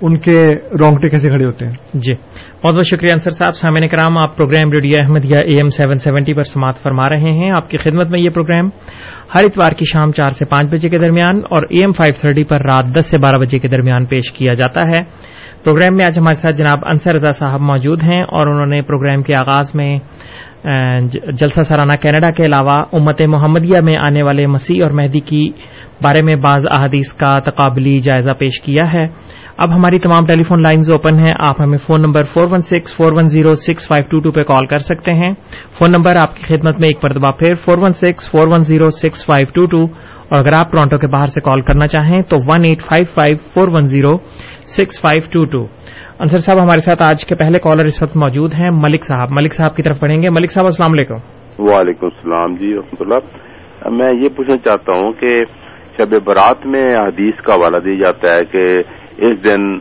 [0.00, 2.14] ان کے رونگٹے کیسے کھڑے ہوتے ہیں۔ جی۔
[2.64, 6.34] بہت بہت شکریہ انصر صاحب، سامعین کرام، آپ program radio Ahmadiyya AM seven seventy seventy
[6.34, 8.68] پر سماعت فرما رہے ہیں۔ آپ کی خدمت میں یہ پروگرام
[9.34, 12.44] ہر اتوار کی شام چار سے پانچ بجے کے درمیان اور اے ایم فائیو تھرٹی
[12.44, 15.00] پر رات دس سے بارہ بجے کے درمیان پیش کیا جاتا ہے۔
[15.66, 19.22] پروگرام میں آج ہمارے ساتھ جناب انصر رضا صاحب موجود ہیں اور انہوں نے پروگرام
[19.22, 19.98] کے آغاز میں
[21.32, 25.52] جلسہ سرانہ کینیڈا کے علاوہ امت محمدیہ میں آنے والے مسیح اور مہدی کی
[26.02, 29.06] بارے میں بعض احادیث کا تقابلی جائزہ پیش کیا ہے۔
[29.58, 32.96] اب ہماری تمام ٹیلی فون لائنز اوپن ہیں۔ آپ ہمیں phone number four one six
[32.96, 35.34] four one zero six five two two پہ کال کر سکتے ہیں۔
[35.78, 38.90] فون نمبر آپ کی خدمت میں ایک مرتبہ پھر four one six four one zero
[38.90, 39.84] six five two two
[40.28, 43.36] اور اگر آپ ٹورانٹو کے باہر سے کال کرنا چاہیں تو one eight five five
[43.36, 44.16] four one zero
[44.66, 45.66] six five two two
[46.18, 49.54] Ansar صاحب، ہمارے ساتھ آج کے پہلے کالر اس وقت موجود ہیں۔ ملک صاحب ملک
[49.54, 51.14] صاحب کی طرف پڑھیں گے۔ ملک صاحب، السلام علیکم۔
[51.58, 55.44] وعلیکم السلام جی رحمۃ اللہ۔ میں یہ پوچھنا چاہتا ہوں کہ
[55.96, 58.82] شب برات میں حدیث کا حوالہ دیا جاتا ہے کہ
[59.18, 59.78] اس دن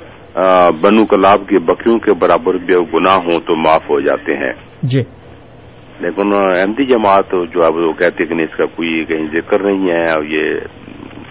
[0.82, 5.02] بنو کلاب کی بکریوں کے برابر بھی گناہ ہوں تو معاف ہو جاتے ہیں۔ جی۔
[6.00, 10.12] لیکن احمدی جماعت جو ہے وہ کہتے کہ اس کا کوئی کہیں ذکر نہیں ہے
[10.12, 10.60] اور یہ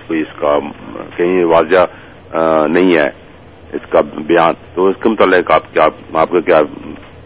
[0.07, 0.59] کوئی اس کا
[1.17, 1.85] کہیں واضح
[2.69, 3.25] نہیں ہے۔
[3.73, 6.67] اس کا بیان تو اس کے متعلق آپ کیا آپ کا کیا؟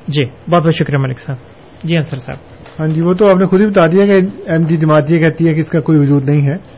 [0.09, 1.37] جی بہت بہت شکریہ ملک صاحب۔
[1.85, 2.38] جی انصر صاحب۔
[2.81, 5.21] ہاں جی وہ تو آپ نے خود ہی بتا دیا کہ ایم جی جماعت یہ
[5.21, 6.78] کہتی ہے کہ اس کا کوئی وجود نہیں ہے۔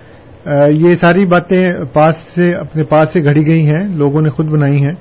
[0.70, 4.84] یہ ساری باتیں پاس سے، اپنے پاس سے گھڑی گئی ہیں، لوگوں نے خود بنائی
[4.84, 4.94] ہیں۔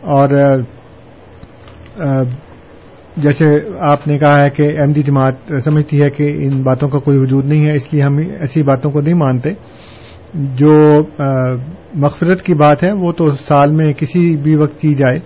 [0.00, 0.28] اور
[3.16, 3.44] جیسے
[3.78, 7.18] آپ نے کہا ہے کہ ایم ڈی جماعت سمجھتی ہے کہ ان باتوں کا کوئی
[7.18, 9.50] وجود نہیں ہے، اس لیے ہم ایسی باتوں کو نہیں مانتے۔
[10.34, 11.02] جو
[11.94, 15.18] مغفرت کی بات ہے، وہ تو سال میں کسی بھی وقت کی جائے۔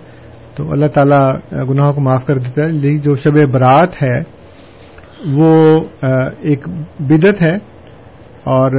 [0.55, 1.35] تو اللہ تعالیٰ
[1.69, 4.19] گناہوں کو معاف کر دیتا ہے۔ لیکن جو شب برات ہے،
[5.31, 5.79] وہ
[6.41, 6.67] ایک
[6.99, 7.76] بدت ہے۔
[8.47, 8.71] اور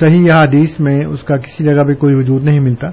[0.00, 2.90] صحیح حدیث میں اس کا کسی جگہ بھی کوئی وجود نہیں ملتا۔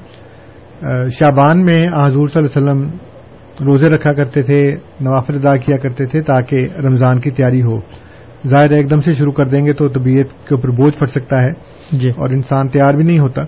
[1.09, 2.97] شابان میں حضور صلی اللہ علیہ وسلم
[3.65, 7.79] روزے رکھا کرتے تھے نوافل ادا کیا کرتے تھے تاکہ رمضان کی تیاری ہو۔
[8.47, 11.41] ظاہر ایک دم سے شروع کر دیں گے تو طبیعت کے اوپر بوجھ پڑ سکتا
[11.41, 11.51] ہے۔
[11.91, 13.41] جی۔ اور انسان تیار بھی نہیں ہوتا۔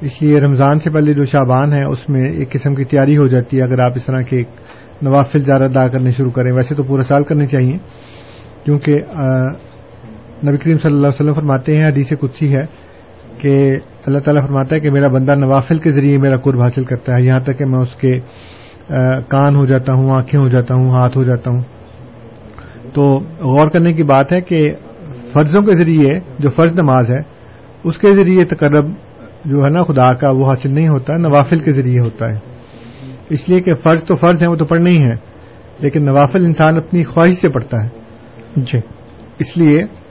[0.00, 3.26] اس لیے رمضان سے پہلے جو شابان ہے اس میں ایک قسم کی تیاری ہو
[3.26, 4.42] جاتی ہے۔ اگر آپ اس طرح کے
[5.02, 7.78] نوافل زیادہ ادا کرنے شروع کریں ویسے تو پورا سال کرنے چاہیے۔
[8.64, 9.00] کیونکہ
[10.48, 12.66] نبی کریم صلی اللہ علیہ وسلم فرماتے ہیں حدیث کچھ ہے
[13.38, 13.76] کہ
[14.06, 17.22] اللہ تعالیٰ فرماتا ہے کہ میرا بندہ نوافل کے ذریعے میرا قرب حاصل کرتا ہے۔
[17.22, 18.20] یہاں تک کہ میں اس کے
[19.30, 21.62] کان ہو جاتا ہوں آنکھیں ہو جاتا ہوں ہاتھ ہو جاتا ہوں۔
[22.94, 23.02] تو
[23.40, 24.74] غور کرنے کی بات ہے کہ
[25.32, 27.20] فرضوں کے ذریعے جو فرض نماز ہے
[27.84, 28.86] اس کے ذریعے تقرب
[29.44, 32.38] جو ہے نا خدا کا وہ حاصل نہیں ہوتا نوافل کے ذریعے ہوتا ہے۔
[33.30, 35.16] اس لیے کہ فرض تو فرض ہیں وہ تو پڑھنے ہی ہیں
[35.78, 37.88] لیکن نوافل انسان اپنی خواہش سے پڑھتا ہے۔
[38.56, 38.78] جی۔
[39.38, 40.03] اس لیے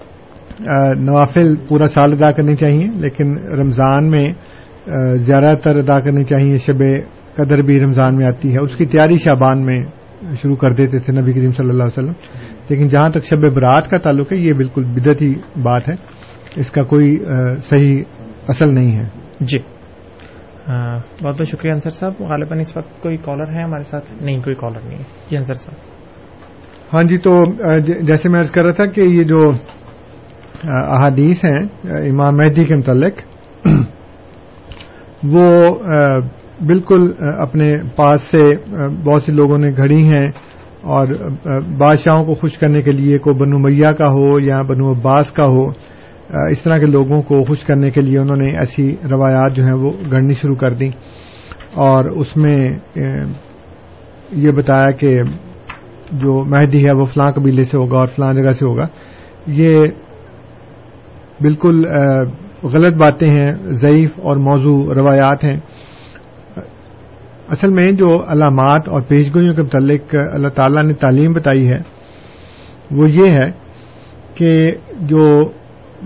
[0.98, 4.34] نوافل پورا سال ادا کرنی چاہیے لیکن رمضان میں
[5.16, 6.84] زیادہ تر ادا کرنی چاہیے شب
[7.36, 9.84] قدر بھی رمضان میں آتی ہے۔ اس کی تیاری شابان میں
[10.36, 12.14] شروع کر دیتے تھے نبی کریم صلی اللہ علیہ وسلم۔
[12.70, 15.94] لیکن جہاں تک شب برات کا تعلق ہے یہ بالکل بدتی بات ہے۔
[16.56, 17.18] اس کا کوئی
[17.64, 18.04] صحیح
[18.48, 19.06] اصل نہیں ہے۔
[19.40, 19.60] جی۔
[21.24, 24.56] بہت بہت شکریہ انصر صاحب۔ غالباً اس وقت کوئی کالر ہے ہمارے ساتھ؟ نہیں کوئی
[24.56, 25.94] کالر نہیں ہے۔ جی انصر صاحب۔
[26.94, 27.44] ہاں جی تو
[27.80, 29.52] جیسے میں عرض کر رہا تھا کہ یہ جو
[30.64, 33.14] احادیث ہیں، امام مہدی کے متعلق۔
[35.24, 35.66] وہ
[36.68, 38.72] بالکل اپنے پاس سے
[39.04, 40.32] بہت سے لوگوں نے گھڑی ہیں
[40.82, 41.08] اور
[41.78, 45.44] بادشاہوں کو خوش کرنے کے لیے کو بنو میاں کا ہو یا بنو عباس کا
[45.44, 45.70] ہو
[46.50, 49.74] اس طرح کے لوگوں کو خوش کرنے کے لیے انہوں نے ایسی روایات جو ہیں
[49.74, 50.90] وہ گڑنی شروع کر دیں۔
[51.74, 52.66] اور اس میں
[54.32, 55.14] یہ بتایا کہ
[56.12, 58.88] جو مہدی ہے وہ فلاں قبیلے سے ہوگا اور فلاں جگہ سے ہوگا۔
[59.48, 59.88] یہ
[61.40, 61.86] بالکل
[62.66, 65.58] غلط باتیں ہیں ضعیف اور موضوع روایات ہیں
[67.50, 71.82] اصل میں جو علامات اور پیشگوئیوں کے متعلق اللہ تعالیٰ نے تعلیم بتائی ہے
[72.92, 73.50] وہ یہ ہے
[74.36, 74.54] کہ
[75.08, 75.26] جو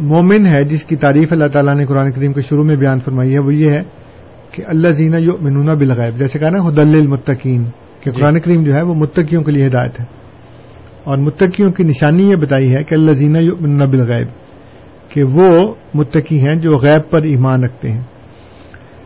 [0.06, 3.34] مومن ہے جس کی تعریف اللہ تعالیٰ نے قرآن کریم کے شروع میں بیان فرمائی
[3.34, 3.82] ہے وہ یہ ہے
[4.52, 7.64] کہ اللہ زینہ یو منونا بالغیب جیسے کہا نا حدل المتقین
[8.02, 10.06] کہ جی۔ قرآن کریم جو ہے وہ متقیوں کے لیے ہدایت ہے
[11.04, 14.28] اور متقیوں کی نشانی یہ بتائی ہے کہ اللہ زینہ یو منونا بالغیب
[15.10, 18.02] کہ وہ متقی ہیں جو غیب پر ایمان رکھتے ہیں۔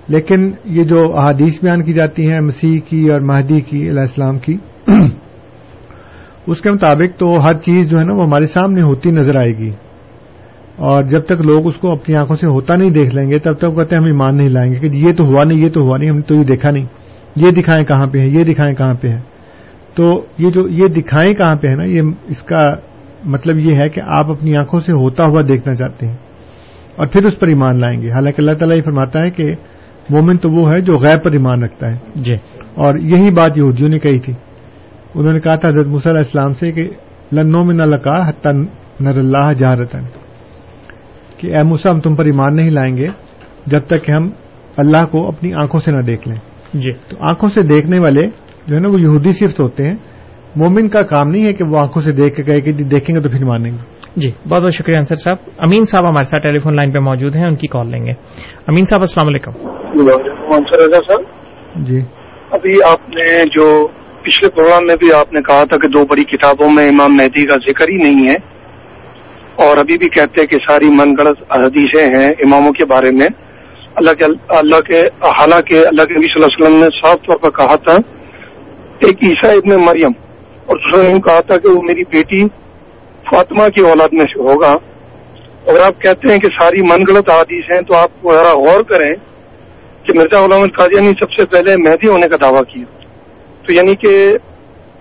[0.08, 4.40] لیکن یہ جو احادیث بیان کی جاتی ہیں، مسیح کی اور مہدی کی، علیہ السلام
[4.40, 4.58] کی،
[6.48, 9.58] اس کے مطابق تو ہر چیز جو ہے نا وہ ہمارے سامنے ہوتی نظر آئے
[9.58, 9.72] گی۔
[10.76, 13.54] اور جب تک لوگ اس کو اپنی آنکھوں سے ہوتا نہیں دیکھ لیں گے، تب
[13.54, 15.82] تک کہتے ہیں ہم ایمان نہیں لائیں گے کہ یہ تو ہوا نہیں، یہ تو
[15.82, 16.86] ہوا نہیں، ہم نے تو یہ دیکھا نہیں۔
[17.36, 19.22] یہ دکھائیں کہاں پہ ہے یہ دکھائیں کہاں پہ ہے
[19.96, 22.74] تو یہ جو یہ دکھائیں کہاں پہ ہے نا، یہ اس کا
[23.24, 26.16] مطلب یہ ہے کہ آپ اپنی آنکھوں سے ہوتا ہوا دیکھنا چاہتے ہیں
[26.96, 29.56] اور پھر اس پر ایمان لائیں گے۔ حالانکہ اللہ تعالیٰ یہ فرماتا ہے کہ
[30.10, 32.36] مومن تو وہ ہے جو غیر پر ایمان رکھتا ہے۔ جی۔
[32.76, 34.34] اور یہی بات یہودیوں نے کہی تھی۔
[35.16, 36.90] انہوں نے کہا تھا حضرت مصر اسلام سے کہ
[37.32, 38.50] لنو میں نہ لکا حتہ
[39.00, 40.04] نر اللہ جہرتن
[41.38, 43.08] کہ اے موسا ہم تم پر ایمان نہیں لائیں گے
[43.66, 44.30] جب تک کہ ہم
[44.78, 46.38] اللہ کو اپنی آنکھوں سے نہ دیکھ لیں۔
[46.74, 48.28] جی۔ تو آنکھوں سے دیکھنے والے
[48.68, 49.96] جو ہے نا وہ یہودی صرف ہوتے ہیں۔
[50.56, 53.16] مومن کا کام نہیں ہے کہ وہ آنکھوں سے دیکھ کے کہے کہ جی دیکھیں
[53.16, 53.78] گے تو پھر مانیں گے۔
[54.16, 57.36] جی بہت بہت شکریہ انصر صاحب۔ امین صاحب ہمارے ساتھ ٹیلی فون لائن پہ موجود
[57.36, 58.12] ہیں ان کی کال لیں گے۔
[58.68, 59.52] امین صاحب السلام علیکم۔
[61.08, 61.22] سر
[61.76, 62.00] جی۔
[62.52, 63.88] ابھی آپ نے جو
[64.24, 67.46] پچھلے پروگرام میں بھی آپ نے کہا تھا کہ دو بڑی کتابوں میں امام مہدی
[67.46, 68.36] کا ذکر ہی نہیں ہے
[69.56, 73.28] اور ابھی بھی کہتے ہیں کہ ساری من گڑت حدیثیں ہیں اماموں کے بارے میں۔
[73.96, 77.36] اللہ کے اللہ کے حالانکہ اللہ کے نبی صلی اللہ علیہ وسلم نے صاف طور
[77.36, 77.94] پر کہا تھا
[79.00, 80.31] ایک عیسیٰ ابن مریم
[80.72, 82.48] اور دوسرا نے کہا تھا کہ وہ میری بیٹی
[83.32, 84.78] فاطمہ کی اولاد میں سے ہوگا۔
[85.68, 89.14] اگر آپ کہتے ہیں کہ ساری من گڑت حادیث ہیں، تو آپ ذرا غور کریں
[90.04, 92.84] کہ مرزا غلام القادیانی نے سب سے پہلے مہدی ہونے کا دعویٰ کیا۔
[93.68, 94.34] تو یعنی کہ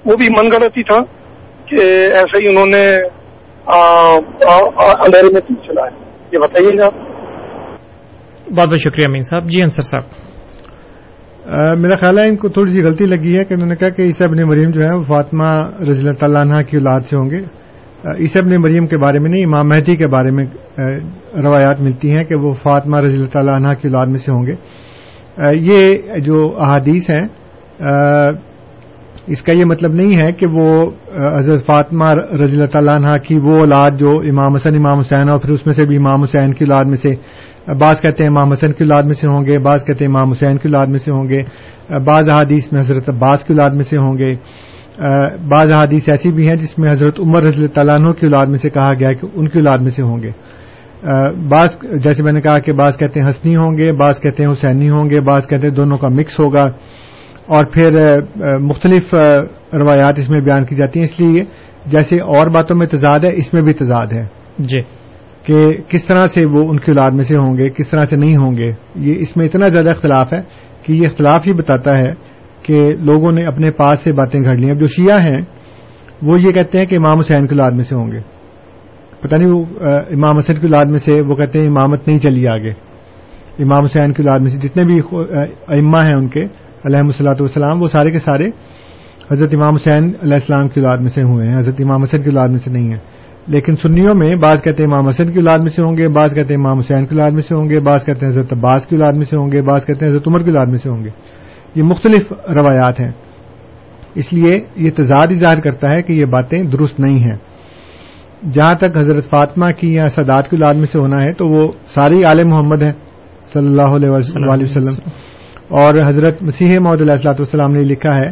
[0.05, 1.03] وہ بھی من گڑت ہی تھا
[1.65, 1.77] کہ
[2.09, 2.97] ایسا ہی انہوں نے
[5.01, 6.89] اندھیرے میں چلا ہے یہ بتائیے گا۔
[8.57, 10.30] بہت بہت شکریہ امین صاحب۔ جی انصر صاحب۔
[11.51, 14.03] میرا خیال ہے ان کو تھوڑی سی غلطی لگی ہے کہ انہوں نے کہا کہ
[14.03, 15.49] عیسی ابن مریم جو ہے وہ فاطمہ
[15.89, 17.41] رضی اللہ تعالیٰ عنہ کی اولاد سے ہوں گے۔
[18.19, 20.45] عیسی ابن مریم کے بارے میں نہیں، امام مہدی کے بارے میں
[21.47, 24.47] روایات ملتی ہیں کہ وہ فاطمہ رضی اللہ تعالیٰ عنہ کی اولاد میں سے ہوں
[24.47, 24.55] گے۔
[25.71, 27.27] یہ جو احادیث ہیں
[29.27, 30.69] اس کا یہ مطلب نہیں ہے کہ وہ
[31.37, 32.09] حضرت فاطمہ
[32.43, 35.67] رضی اللہ تعالیٰ عنہ کی وہ اولاد جو امام حسن، امام حسین اور پھر اس
[35.67, 37.15] میں سے بھی امام حسین کی اولاد میں سے
[37.67, 40.31] بعض کہتے ہیں امام حسن کی اولاد میں سے ہوں گے، بعض کہتے ہیں امام
[40.31, 41.43] حسین کی اولاد میں سے ہوں گے،
[41.99, 44.35] بعض احادیث میں حضرت عباس کی اولاد میں سے ہوں گے۔
[45.49, 48.57] بعض احادیث ایسی بھی ہیں جس میں حضرت عمر رضی اللہ عنہ کی اولاد میں
[48.57, 50.31] سے کہا گیا کہ ان کی اولاد میں سے ہوں گے۔
[51.49, 54.53] بعض، جیسے میں نے کہا کہ بعض کہتے ہیں حسنی ہوں گے، بعض کہتے ہیں
[54.53, 56.65] حسینی ہوں گے، بعض کہتے ہیں دونوں کا مکس ہوگا۔
[57.47, 58.21] اور پھر
[58.61, 59.15] مختلف
[59.73, 61.45] روایات اس میں بیان کی جاتی ہیں، اس لیے
[61.87, 64.27] جیسے اور باتوں میں تضاد ہے، اس میں بھی تضاد ہے۔
[64.59, 65.00] جی۔
[65.47, 68.17] کہ کس طرح سے وہ ان کی اولاد میں سے ہوں گے، کس طرح سے
[68.17, 70.41] نہیں ہوں گے، یہ اس میں اتنا زیادہ اختلاف ہے
[70.83, 72.13] کہ یہ اختلاف ہی بتاتا ہے
[72.63, 75.41] کہ لوگوں نے اپنے پاس سے باتیں گھڑ لی اب جو شیعہ ہیں،
[76.23, 78.19] وہ یہ کہتے ہیں کہ امام حسین کی اولاد میں سے ہوں گے۔
[79.21, 79.65] پتہ نہیں وہ
[80.17, 82.73] امام حسین کی اولاد میں سے وہ کہتے ہیں امامت نہیں چلی آگے۔
[83.65, 84.99] امام حسین کی اولاد میں سے جتنے بھی
[85.69, 86.45] اما ہیں ان کے،
[86.85, 88.49] علیہ السلاۃ والسلام، وہ سارے کے سارے
[89.31, 92.29] حضرت امام حسین علیہ السلام کی اولاد میں سے ہوئے ہیں، حضرت امام حسین کی
[92.29, 92.99] اولاد میں سے نہیں ہے
[93.47, 96.35] لیکن سنیوں میں بعض کہتے ہیں امام حسن کی اولاد میں سے ہوں گے بعض
[96.35, 98.87] کہتے ہیں امام حسین کی اولاد میں سے ہوں گے بعض کہتے ہیں حضرت عباس
[98.87, 100.91] کی اولاد میں سے ہوں گے بعض کہتے ہیں حضرت عمر کی اولاد میں سے
[100.91, 101.09] ہوں گے۔
[101.75, 103.11] یہ مختلف روایات ہیں۔
[104.15, 107.37] اس لیے یہ تضاد ظاہر کرتا ہے کہ یہ باتیں درست نہیں ہیں۔
[108.51, 111.73] جہاں تک حضرت فاطمہ کی یا سادات کی اولاد میں سے ہونا ہے تو وہ
[111.87, 112.93] ساری عالم محمد ہیں
[113.53, 115.09] صلی اللہ علیہ وسلم۔
[115.69, 118.31] اور حضرت مسیح محدود علیہ السلاۃ والسلام نے لکھا ہے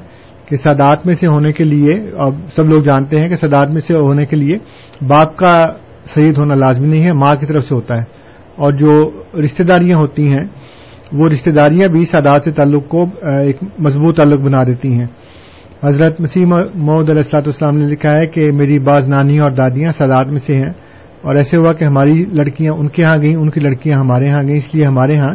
[0.49, 3.81] کہ سادات میں سے ہونے کے لیے، اب سب لوگ جانتے ہیں کہ سادات میں
[3.81, 4.59] سے ہونے کے لیے
[5.05, 5.69] باپ کا
[6.05, 8.05] سعید ہونا لازمی نہیں ہے، ماں کی طرف سے ہوتا ہے۔
[8.57, 9.11] اور جو
[9.45, 10.45] رشتہ داریاں ہوتی ہیں،
[11.13, 15.07] وہ رشتہ داریاں بھی سادات سے تعلق کو ایک مضبوط تعلق بنا دیتی ہیں۔
[15.83, 19.93] حضرت مسیح محدود علیہ السلاۃ والسلام نے لکھا ہے کہ میری بعض نانی اور دادیاں
[19.93, 20.73] سادات میں سے ہیں۔
[21.23, 24.43] اور ایسے ہوا کہ ہماری لڑکیاں ان کے ہاں گئیں، ان کی لڑکیاں ہمارے ہاں
[24.43, 25.35] گئیں، اس لیے ہمارے ہاں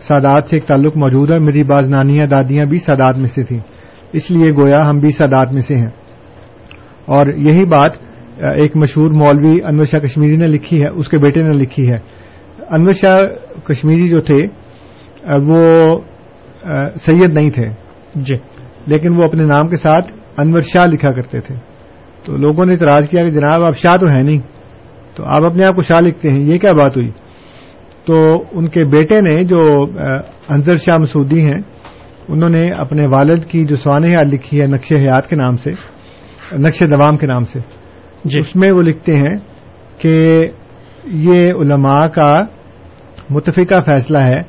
[0.00, 3.77] سادات سے ایک تعلق موجود ہے۔ میری بعض نانیاں، دادیاں بھی سادات میں سے تھیں۔
[4.12, 5.90] اس لیے گویا ہم بھی سادات میں سے ہیں۔
[7.04, 7.90] اور یہی بات
[8.36, 11.96] ایک مشہور مولوی انور شاہ کشمیری نے لکھی ہے اس کے بیٹے نے لکھی ہے۔
[12.70, 13.18] انور شاہ
[13.64, 14.46] کشمیری جو تھے
[15.46, 15.70] وہ
[16.96, 17.68] سید نہیں تھے۔
[18.14, 18.36] جی۔
[18.86, 21.54] لیکن وہ اپنے نام کے ساتھ انور شاہ لکھا کرتے تھے۔
[22.24, 24.40] تو لوگوں نے اعتراض کیا کہ جناب آپ شاہ تو ہے نہیں۔
[25.16, 27.10] تو آپ اپنے آپ کو شاہ لکھتے ہیں یہ کیا بات ہوئی؟
[28.04, 29.86] تو ان کے بیٹے نے جو
[30.48, 31.60] انضر شاہ مسودی ہیں
[32.28, 35.70] انہوں نے اپنے والد کی جو سوانح لکھی ہے نقش حیات کے نام سے
[36.52, 37.60] نقش دوام کے نام سے
[38.24, 39.36] جی۔ اس میں وہ لکھتے ہیں
[39.98, 40.46] کہ
[41.04, 42.30] یہ علماء کا
[43.30, 44.42] متفقہ فیصلہ ہے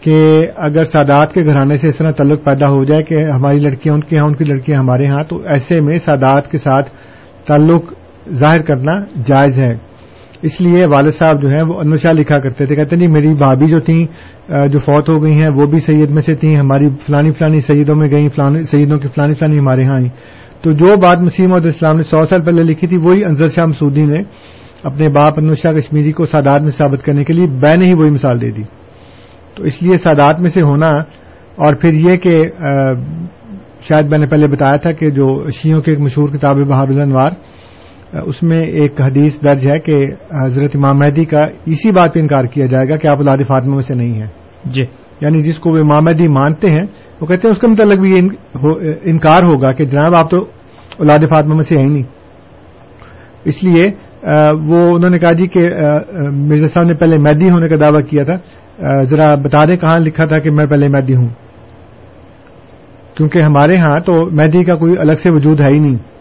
[0.00, 3.94] کہ اگر سادات کے گھرانے سے اس طرح تعلق پیدا ہو جائے کہ ہماری لڑکیاں
[3.94, 6.90] ان کے ہاں ان کی لڑکیاں ہمارے ہاں تو ایسے میں سادات کے ساتھ
[7.46, 7.92] تعلق
[8.32, 9.87] ظاہر کرنا جائز ہے۔
[10.42, 13.12] اس لیے والد صاحب جو ہیں وہ انور شاہ لکھا کرتے تھے، کہتے نہیں جی،
[13.12, 14.02] میری بھابھی جو تھیں
[14.72, 17.94] جو فوت ہو گئی ہیں، وہ بھی سید میں سے تھیں، ہماری فلانی فلانی سیدوں
[17.94, 18.28] میں گئیں
[18.70, 20.08] سیدوں کی فلانی فلانی ہمارے ہاں آئیں۔
[20.62, 23.66] تو جو بات مسیم عدد اسلام نے سو سال پہلے لکھی تھی، وہی انضر شاہ
[23.66, 24.18] مسودی نے
[24.82, 27.94] اپنے باپ انور شاہ کشمیری کو سادات میں ثابت کرنے کے لیے بے نے ہی
[27.94, 28.62] وہی مثال دے دی۔
[29.54, 30.90] تو اس لیے سادات میں سے ہونا
[31.56, 32.42] اور پھر یہ کہ
[33.80, 36.88] شاید میں نے پہلے بتایا تھا کہ جو شیوں کی ایک مشہور کتاب ہے بہار
[36.88, 37.30] الانوار
[38.12, 39.96] اس میں ایک حدیث درج ہے کہ
[40.44, 43.74] حضرت امام مہدی کا اسی بات پہ انکار کیا جائے گا کہ آپ اولاد فاطمہ
[43.74, 44.26] میں سے نہیں ہیں۔
[44.64, 44.82] جی۔
[45.20, 46.82] یعنی جس کو وہ امام مہدی مانتے ہیں
[47.20, 48.22] وہ کہتے ہیں اس کے متعلق بھی یہ
[49.02, 50.38] انکار ہوگا کہ جناب آپ تو
[50.98, 52.02] اولاد فاطمہ میں سے ہیں نہیں۔
[53.44, 53.90] اس لیے
[54.66, 55.68] وہ انہوں نے کہا جی کہ
[56.30, 58.38] مرزا صاحب نے پہلے میدی ہونے کا دعویٰ کیا تھا۔
[59.02, 61.28] ذرا بتا دیں کہاں لکھا تھا کہ میں پہلے میدی ہوں۔
[63.16, 66.17] کیونکہ ہمارے ہاں تو مہدی کا کوئی الگ سے وجود ہے ہی نہیں۔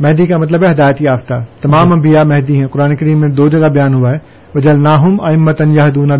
[0.00, 3.68] مہدی کا مطلب ہے ہدایت یافتہ۔ تمام انبیاء مہدی ہیں۔ قرآن کریم میں دو جگہ
[3.68, 6.14] بیان ہوا ہے۔ وجل ناہم امتن یا دونا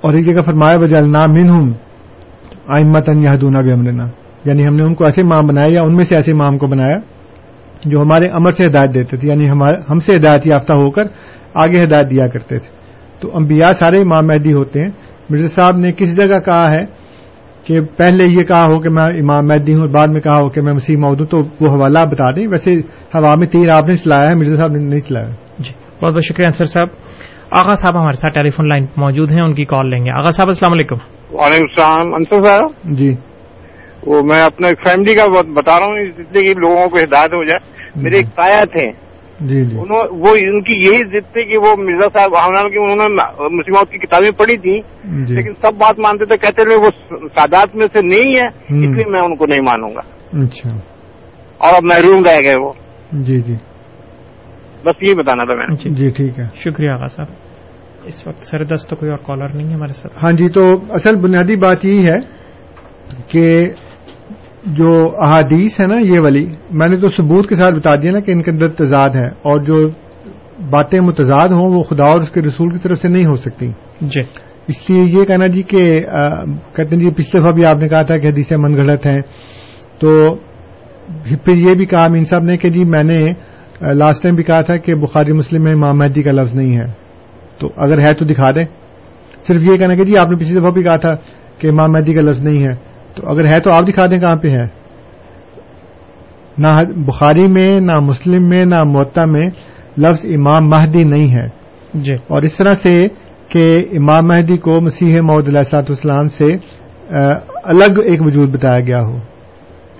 [0.00, 1.74] اور ایک جگہ فرمایا وجل نا من ہوں
[2.66, 4.06] آئمتن یا دونا بے امرنا
[4.44, 6.66] یعنی ہم نے ان کو ایسے امام بنایا یا ان میں سے ایسے امام کو
[6.66, 6.98] بنایا
[7.84, 9.50] جو ہمارے امر سے ہدایت دیتے تھے یعنی
[9.90, 11.02] ہم سے ہدایت یافتہ ہو کر
[11.54, 12.70] آگے ہدایت دیا کرتے تھے۔
[13.20, 14.90] تو انبیاء سارے امام مہدی ہوتے ہیں۔
[15.30, 16.84] مرزا صاحب نے کس جگہ کہا ہے؟
[17.66, 20.60] کہ پہلے یہ کہا ہو کہ میں امام مہدی ہوں بعد میں کہا ہو کہ
[20.60, 22.74] میں مسیح مود ہوں تو وہ حوالہ بتا دیں۔ ویسے
[23.14, 26.24] ہوا میں تیر آپ نے چلایا ہے مرزا صاحب نے نہیں چلایا۔ جی بہت بہت
[26.24, 26.88] شکریہ انصر صاحب۔
[27.50, 30.30] آغا صاحب ہمارے ساتھ ٹیلی فون لائن موجود ہیں ان کی کال لیں گے۔ آغا
[30.30, 30.96] صاحب السلام علیکم۔
[31.32, 33.14] وعلیکم السلام انصر صاحب۔ جی۔
[34.06, 37.90] وہ میں اپنے فیملی کا بتا رہا ہوں جتنے کہ لوگوں کو ہدایت ہو جائے۔
[37.96, 39.05] میرے ایک تایا تھے۔
[39.40, 39.76] جی جی۔
[40.10, 42.30] وہ ان کی یہی ضد تھی کہ وہ مرزا صاحب
[42.70, 43.08] کی انہوں نے
[43.56, 44.80] مسلمات کی کتابیں پڑھی تھیں۔
[45.24, 48.96] جی۔ لیکن سب بات مانتے تھے کہتے تھے وہ سادات میں سے نہیں ہے اس
[48.96, 50.00] لیے میں ان کو نہیں مانوں گا۔
[50.44, 50.70] اچھا۔
[51.58, 52.72] اور اب محروم رہ گئے وہ۔
[53.12, 53.54] جی جی۔
[54.84, 57.26] بس یہ بتانا تھا میں جی ٹھیک ہے۔ شکریہ آغا صاحب۔
[58.04, 60.74] اس وقت سر دست تو کوئی اور کالر نہیں ہے ہمارے ساتھ؟ ہاں جی تو
[60.90, 62.18] اصل بنیادی بات یہی ہے
[63.28, 63.70] کہ
[64.66, 68.20] جو احادیث ہے نا یہ والی میں نے تو ثبوت کے ساتھ بتا دیا نا
[68.20, 69.88] کہ ان کے اندر تضاد ہے اور جو
[70.70, 73.68] باتیں متضاد ہوں وہ خدا اور اس کے رسول کی طرف سے نہیں ہو سکتی۔
[74.00, 74.20] جی۔
[74.68, 76.00] اس لیے یہ کہنا جی کہ
[76.74, 79.20] کہتے ہیں جی پچھلے دفعہ بھی آپ نے کہا تھا کہ حدیثیں من گھڑت ہیں۔
[80.00, 80.36] تو
[81.44, 83.18] پھر یہ بھی کہا امین صاحب نے کہ جی میں نے
[83.94, 86.86] لاسٹ ٹائم بھی کہا تھا کہ بخاری مسلم میں امام مہدی کا لفظ نہیں ہے۔
[87.60, 88.64] تو اگر ہے تو دکھا دیں۔
[89.46, 91.14] صرف یہ کہنا کہ جی آپ نے پچھلی دفعہ بھی کہا تھا
[91.58, 94.36] کہ امام مہدی کا لفظ نہیں ہے۔ تو اگر ہے تو آپ دکھا دیں کہاں
[94.36, 94.66] پہ ہے۔
[96.58, 99.50] نہ بخاری میں نہ مسلم میں نہ معطا میں
[99.98, 101.48] لفظ امام مہدی نہیں ہے۔
[101.94, 103.08] جی۔ اور اس طرح سے
[103.48, 106.44] کہ امام مہدی کو مسیح محدود علیہ اسلام سے
[107.64, 109.18] الگ ایک وجود بتایا گیا ہو۔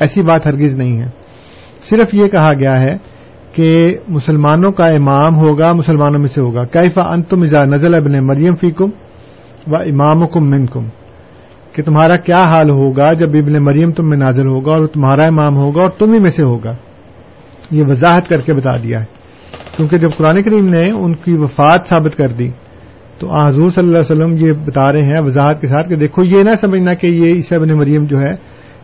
[0.01, 1.07] ایسی بات ہرگز نہیں ہے۔
[1.91, 2.97] صرف یہ کہا گیا ہے
[3.53, 8.55] کہ مسلمانوں کا امام ہوگا مسلمانوں میں سے ہوگا۔ کیفا انتم ازا نزل ابن مریم
[8.57, 8.91] فیکم
[9.67, 10.89] و امام کم من کم
[11.77, 15.57] کہ تمہارا کیا حال ہوگا جب ابن مریم تم میں نازل ہوگا اور تمہارا امام
[15.57, 16.73] ہوگا اور تم ہی میں سے ہوگا؟
[17.71, 19.05] یہ وضاحت کر کے بتا دیا ہے۔
[19.77, 22.51] کیونکہ جب قرآن کریم نے ان کی وفات ثابت کر دی،
[23.19, 26.25] تو حضور صلی اللہ علیہ وسلم یہ بتا رہے ہیں وضاحت کے ساتھ کہ دیکھو،
[26.25, 28.33] یہ نہ سمجھنا کہ یہ عیسی ابن مریم جو ہے،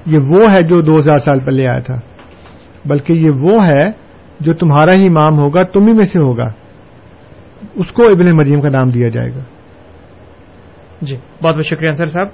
[0.07, 2.01] یہ وہ ہے جو دو ہزار سال پہلے آیا تھا،
[2.85, 3.91] بلکہ یہ وہ ہے
[4.41, 6.49] جو تمہارا ہی امام ہوگا، تم ہی میں سے ہوگا۔
[7.75, 9.41] اس کو ابن مریم کا نام دیا جائے گا۔
[11.01, 12.27] جی بہت بہت شکریہ سر صاحب۔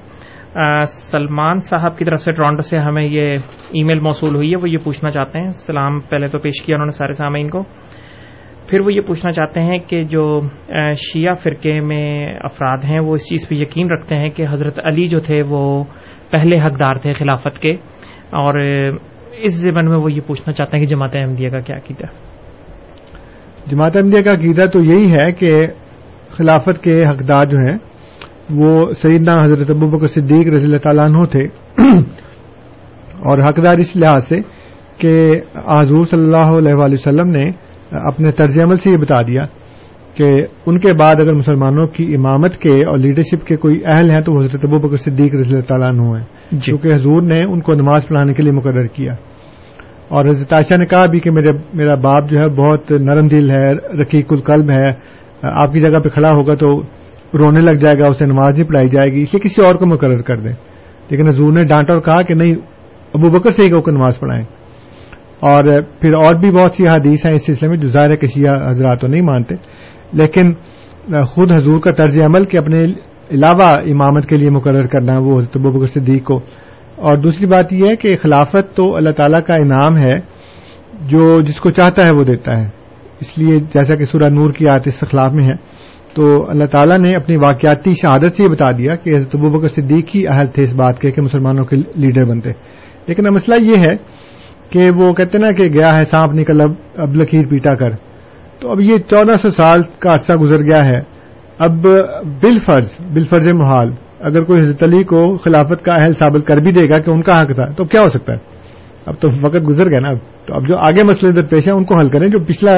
[0.86, 3.36] سلمان صاحب کی طرف سے ٹورانٹو سے ہمیں یہ
[3.70, 6.76] ای میل موصول ہوئی ہے، وہ یہ پوچھنا چاہتے ہیں۔ سلام، پہلے تو پیش کیا
[6.76, 7.62] انہوں نے سارے سامعین کو۔
[8.68, 10.40] پھر وہ یہ پوچھنا چاہتے ہیں کہ جو
[10.94, 15.06] شیعہ فرقے میں افراد ہیں، وہ اس چیز پہ یقین رکھتے ہیں کہ حضرت علی
[15.06, 15.84] جو تھے، وہ
[16.30, 17.74] پہلے حقدار تھے خلافت کے۔
[18.30, 18.54] اور
[19.32, 22.06] اس زمن میں وہ یہ پوچھنا چاہتے ہیں کہ جماعت احمدیہ کا کیا عقیدہ
[23.66, 25.60] جماعت احمدیہ کا عقیدہ تو یہی ہے کہ
[26.28, 27.78] خلافت کے حقدار جو ہیں
[28.50, 31.44] وہ سیدنا حضرت ابو بکر صدیق رضی اللہ تعالیٰ عنہ تھے۔
[33.18, 34.40] اور حقدار اس لحاظ سے
[34.98, 35.30] کہ
[35.66, 37.50] حضور صلی اللہ علیہ وآلہ وسلم نے
[37.90, 39.42] اپنے طرز عمل سے یہ بتا دیا
[40.14, 44.20] کہ ان کے بعد اگر مسلمانوں کی امامت کے اور لیڈرشپ کے کوئی اہل ہیں
[44.20, 47.38] تو وہ حضرت ابو بکر صدیق رضی اللہ تعالیٰ عنہ ہیں۔ جی۔ کیونکہ حضور نے
[47.38, 49.12] ان کو نماز پڑھانے کے لیے مقرر کیا۔
[50.08, 53.50] اور حضرت عائشہ نے کہا بھی کہ میرے میرا باپ جو ہے بہت نرم دل
[53.50, 54.90] ہے رقیق القلب ہے۔
[55.42, 56.82] آپ کی جگہ پہ کھڑا ہوگا تو
[57.34, 60.16] رونے لگ جائے گا، اسے نماز نہیں پڑھائی جائے گی، اسے کسی اور کو مقرر
[60.16, 60.52] کر دیں۔
[61.08, 62.54] لیکن حضور نے ڈانٹا اور کہا کہ نہیں،
[63.14, 64.44] ابو بکر سے ہی کو نماز پڑھائیں۔
[65.40, 65.64] اور
[66.00, 68.70] پھر اور بھی بہت سی حدیث ہیں اس سلسلے میں جو ظاہر ہے کہ شیعہ
[68.70, 69.54] حضرات تو نہیں مانتے۔
[70.12, 70.52] لیکن
[71.22, 72.84] خود حضور کا طرز عمل کے اپنے
[73.30, 76.40] علاوہ امامت کے لیے مقرر کرنا وہ حضرت ابو بکر صدیق کو۔
[76.96, 80.12] اور دوسری بات یہ ہے کہ خلافت تو اللہ تعالیٰ کا انعام ہے،
[81.06, 82.68] جو جس کو چاہتا ہے وہ دیتا ہے۔
[83.20, 86.98] اس لیے جیسا کہ سورہ نور کی آیت اس خلاف میں ہے۔ تو اللہ تعالیٰ
[86.98, 90.46] نے اپنی واقعاتی شہادت سے یہ بتا دیا کہ حضرت ابو بکر صدیق ہی اہل
[90.46, 92.50] تھے اس بات کے کہ مسلمانوں کے لیڈر بنتے۔
[93.06, 93.96] لیکن اب مسئلہ یہ ہے
[94.70, 97.90] کہ وہ کہتے نا کہ گیا ہے سانپ نکل، اب اب لکیر پیٹا کر۔
[98.60, 101.00] تو اب یہ چودہ سو سال کا عرصہ گزر گیا ہے۔
[101.58, 101.82] اب
[102.42, 102.98] بل فرض
[103.28, 103.90] فرض محال،
[104.20, 107.22] اگر کوئی حضرت علی کو خلافت کا اہل ثابت کر بھی دے گا کہ ان
[107.22, 108.38] کا حق تھا، تو کیا ہو سکتا ہے؟
[109.06, 111.74] اب تو وقت گزر گیا نا۔ اب، تو اب جو آگے مسئلے در پیش ہیں،
[111.74, 112.72] ان کو حل کریں جو پچھلا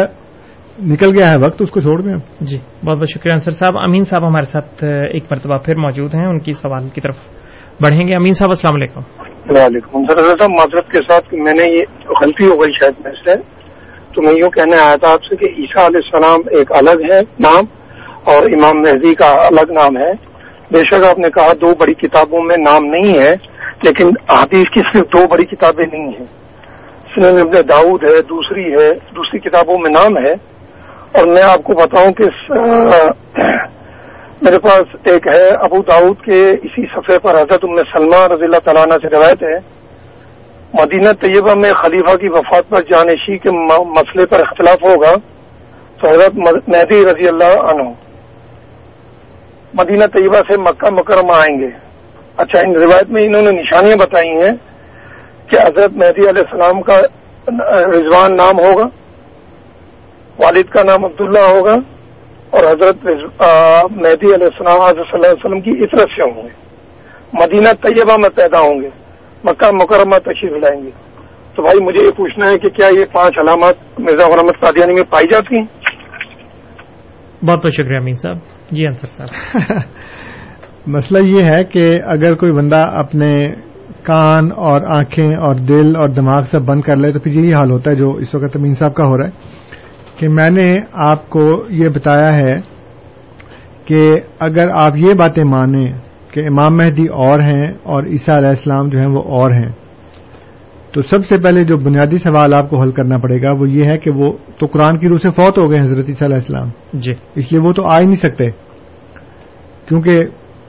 [0.82, 4.04] نکل گیا ہے وقت اس کو چھوڑ دیں۔ جی بہت بہت شکریہ انصر صاحب۔ امین
[4.04, 7.16] صاحب ہمارے ساتھ ایک مرتبہ پھر موجود ہیں۔ ان کی سوال کی طرف
[7.80, 9.00] بڑھیں گے۔ امین صاحب السلام علیکم۔
[9.48, 13.60] وعلیکم صاحب معذرت کے ساتھ میں نے یہ غلطی ہو گئی شاید میں سے۔
[14.14, 17.18] تو میں یوں کہنے آیا تھا آپ سے کہ عیسیٰ علیہ السلام ایک الگ ہے
[17.18, 17.64] نام
[18.24, 20.12] اور امام مہدی کا الگ نام ہے۔
[20.70, 23.34] بے شک آپ نے کہا دو بڑی کتابوں میں نام نہیں ہے
[23.82, 26.26] لیکن حدیث کی صرف دو بڑی کتابیں نہیں ہیں۔
[27.14, 30.49] سنن ابن داؤد ہے دوسری ہے دوسری کتابوں میں نام ہے۔
[31.12, 32.24] اور میں آپ کو بتاؤں کہ
[34.42, 38.58] میرے پاس ایک ہے ابو داؤد کے، اسی صفحے پر حضرت ام سلمہ رضی اللہ
[38.64, 39.80] تعالیٰ سے روایت ہے۔
[40.74, 43.50] مدینہ طیبہ میں خلیفہ کی وفات پر جانشی کے
[43.86, 45.14] مسئلے پر اختلاف ہوگا۔
[46.00, 46.34] تو حضرت
[46.68, 47.82] مہدی رضی اللہ عنہ۔
[49.74, 51.68] مدینہ طیبہ سے مکہ مکرمہ آئیں گے۔
[52.36, 54.52] اچھا ان روایت میں انہوں نے نشانیاں بتائی ہیں
[55.46, 57.00] کہ حضرت مہدی علیہ السلام کا
[57.86, 58.99] رضوان نام ہوگا۔
[60.44, 61.74] والد کا نام عبداللہ ہوگا
[62.50, 62.96] اور حضرت
[63.92, 66.70] مہدی علیہ السلام حضرت صلی اللہ علیہ وسلم کی عطرت سے ہوں گے۔
[67.32, 68.88] مدینہ طیبہ میں پیدا ہوں گے۔
[69.44, 70.90] مکہ مکرمہ تشریف لائیں گے۔
[71.56, 75.10] تو بھائی مجھے یہ پوچھنا ہے کہ کیا یہ پانچ علامات مرزا غرامت قادیانی میں
[75.10, 75.64] پائی جاتی ہیں؟
[77.44, 78.36] بہت بہت شکریہ امین صاحب۔
[78.70, 79.72] جی انصر صاحب۔
[80.86, 83.36] مسئلہ یہ ہے کہ اگر کوئی بندہ اپنے
[84.02, 87.70] کان اور آنکھیں اور دل اور دماغ سب بند کر لے تو پھر یہی حال
[87.70, 89.59] ہوتا ہے جو اس وقت امین صاحب کا ہو رہا ہے۔
[90.20, 92.60] کہ میں نے آپ کو یہ بتایا ہے
[93.84, 95.92] کہ اگر آپ یہ باتیں مانیں
[96.32, 99.72] کہ امام مہدی اور ہیں اور عیسیٰ علیہ السلام جو ہیں وہ اور ہیں
[100.92, 103.84] تو سب سے پہلے جو بنیادی سوال آپ کو حل کرنا پڑے گا وہ یہ
[103.84, 106.68] ہے کہ وہ تو قرآن کی روح سے فوت ہو گئے حضرت عیسیٰ علیہ السلام۔
[106.92, 108.50] جی۔ اس لیے وہ تو آ ہی نہیں سکتے۔
[109.88, 110.18] کیونکہ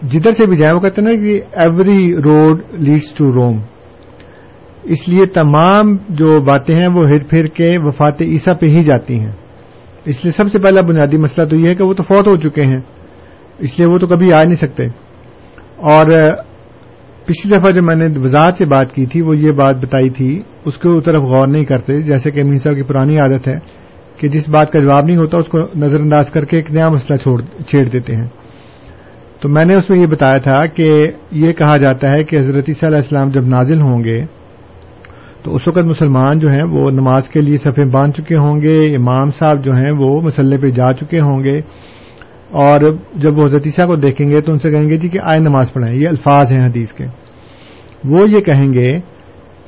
[0.08, 3.62] جدھر سے بھی جائیں وہ کہتے ہیں نا کہ every road leads to Rome
[4.84, 9.20] اس لیے تمام جو باتیں ہیں وہ ہر پھر کے وفات عیسیٰ پہ ہی جاتی
[9.20, 9.32] ہیں۔
[10.06, 12.36] اس لیے سب سے پہلا بنیادی مسئلہ تو یہ ہے کہ وہ تو فوت ہو
[12.36, 12.82] چکے ہیں۔
[13.60, 14.86] اس لیے وہ تو کبھی آ نہیں سکتے۔
[15.78, 16.06] اور
[17.26, 20.42] پچھلی دفعہ جو میں نے وضاحت سے بات کی تھی، وہ یہ بات بتائی تھی،
[20.66, 23.60] اس کے طرف غور نہیں کرتے، جیسے کہ امین صاحب کی پرانی عادت ہے
[24.18, 26.90] کہ جس بات کا جواب نہیں ہوتا، اس کو نظر انداز کر کے ایک نیا
[26.90, 27.18] مسئلہ
[27.68, 28.28] چھیڑ دیتے ہیں۔
[29.42, 32.64] تو میں نے اس میں یہ بتایا تھا کہ یہ کہا جاتا ہے کہ حضرت
[32.68, 34.41] عیسیٰ علیہ السلام جب نازل ہوں گے
[35.44, 38.96] تو اس وقت مسلمان جو ہیں وہ نماز کے لیے صفے باندھ چکے ہوں گے،
[38.96, 41.60] امام صاحب جو ہیں وہ مسلح پہ جا چکے ہوں گے۔
[42.52, 42.80] اور
[43.16, 45.40] جب وہ حضرت عیسیٰ کو دیکھیں گے تو ان سے کہیں گے جی کہ آئے
[45.40, 47.06] نماز پڑھائیں، یہ الفاظ ہیں حدیث کے۔
[48.04, 49.00] وہ یہ کہیں گے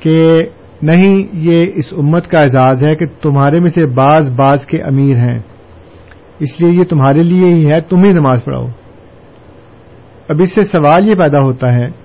[0.00, 0.46] کہ
[0.82, 5.16] نہیں، یہ اس امت کا اعزاز ہے کہ تمہارے میں سے بعض بعض کے امیر
[5.16, 5.38] ہیں۔
[6.38, 8.66] اس لیے یہ تمہارے لیے ہی ہے، تم ہی نماز پڑھاؤ۔
[10.28, 12.03] اب اس سے سوال یہ پیدا ہوتا ہے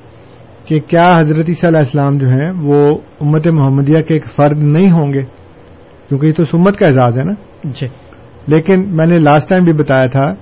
[0.70, 4.92] کہ کیا حضرت عیسیٰ علیہ السلام جو ہیں وہ امت محمدیہ کے ایک فرد نہیں
[4.92, 5.22] ہوں گے؟
[6.08, 7.88] کیونکہ یہ تو سمت کا اعزاز ہے نا۔ جی۔
[8.48, 10.34] لیکن میں نے لاسٹ ٹائم بھی بتایا تھا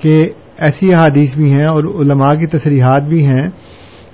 [0.00, 3.46] کہ ایسی احادیث بھی ہیں اور علماء کی تصریحات بھی ہیں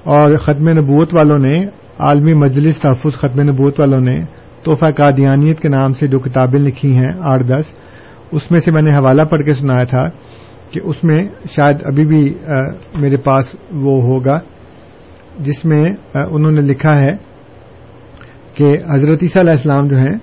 [0.04, 1.64] اور ختم نبوت والوں نے
[1.98, 4.24] عالمی مجلس تحفظ ختم نبوت والوں نے
[4.64, 7.64] تحفہ قادیانیت کے نام سے جو کتابیں لکھی ہیں آٹھ دس
[8.32, 10.08] اس میں سے میں نے حوالہ پڑھ کے سنایا تھا
[10.70, 12.34] کہ اس میں شاید ابھی بھی
[13.00, 14.40] میرے پاس وہ ہوگا۔
[15.39, 17.11] جس میں انہوں نے لکھا ہے
[18.55, 20.18] کہ حضرت عیسیٰ علیہ السلام جو ہیں،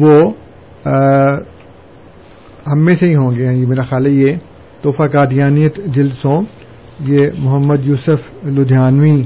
[0.00, 0.32] وہ
[2.66, 4.36] ہم میں سے ہی ہوں گے یہ میرا خیال ہے یہ
[4.82, 6.32] تحفہ قادیانیت جلد سو
[7.00, 9.24] یہ محمد یوسف لدھیانوی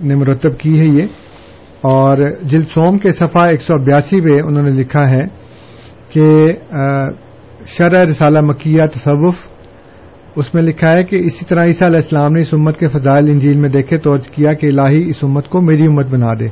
[0.00, 1.06] نے مرتب کی ہے یہ۔
[1.80, 5.22] اور جلد سوم کے صفحہ ایک سو بیاسی پہ انہوں نے لکھا ہے
[6.12, 6.52] کہ
[7.66, 9.34] شرح رسالہ مکیہ تصوف
[10.36, 13.30] اس میں لکھا ہے کہ اسی طرح عیسیٰ علیہ السلام نے اس امت کے فضائل
[13.30, 16.46] انجیل میں دیکھے تو عرض کیا کہ الہی اس امت کو میری امت بنا دے۔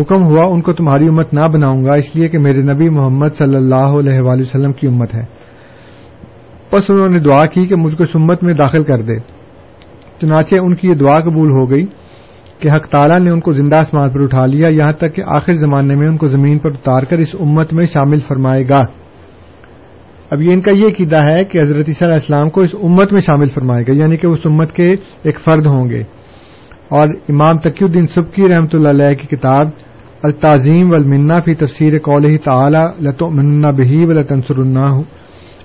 [0.00, 3.28] حکم ہوا ان کو تمہاری امت نہ بناؤں گا، اس لیے کہ میرے نبی محمد
[3.38, 5.22] صلی اللہ علیہ وآلہ وسلم کی امت ہے۔
[6.72, 9.18] بس انہوں نے دعا کی کہ مجھ کو اس امت میں داخل کر دے۔
[10.20, 11.86] چنانچہ ان کی یہ دعا قبول ہو گئی
[12.58, 15.52] کہ حق تعالیٰ نے ان کو زندہ آسمان پر اٹھا لیا، یہاں تک کہ آخر
[15.52, 18.80] زمانے میں ان کو زمین پر اتار کر اس امت میں شامل فرمائے گا۔
[20.30, 23.12] اب یہ ان کا یہ عقیدہ ہے کہ حضرت عیسیٰ علیہ السلام کو اس امت
[23.12, 24.86] میں شامل فرمائے گا یعنی کہ اس امت کے
[25.22, 26.00] ایک فرد ہوں گے۔
[26.90, 29.68] اور امام تقی الدین سبکی رحمۃ اللہ علیہ کی کتاب
[30.22, 34.58] التعظیم والمنہ فی تفسیر قول تعالی لتو منا بہی و تنسر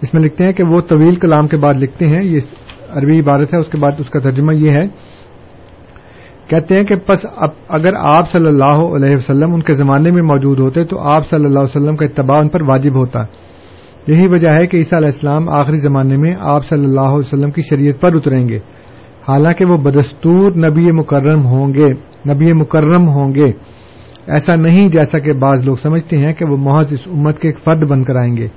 [0.01, 2.39] اس میں لکھتے ہیں کہ وہ طویل کلام کے بعد لکھتے ہیں، یہ
[2.89, 4.87] عربی عبارت ہے، اس کے بعد اس کا ترجمہ یہ ہے۔
[6.49, 7.25] کہتے ہیں کہ پس
[7.69, 11.45] اگر آپ صلی اللہ علیہ وسلم ان کے زمانے میں موجود ہوتے تو آپ صلی
[11.45, 13.23] اللہ علیہ وسلم کا اتباع ان پر واجب ہوتا۔
[14.07, 17.51] یہی وجہ ہے کہ عیسیٰ علیہ السلام آخری زمانے میں آپ صلی اللہ علیہ وسلم
[17.51, 18.59] کی شریعت پر اتریں گے۔
[19.27, 21.93] حالانکہ وہ بدستور نبی مکرم ہوں گے،
[22.33, 23.51] نبی مکرم ہوں گے۔
[24.27, 27.57] ایسا نہیں جیسا کہ بعض لوگ سمجھتے ہیں کہ وہ محض اس امت کے ایک
[27.59, 28.47] فرد بن کر آئیں گے۔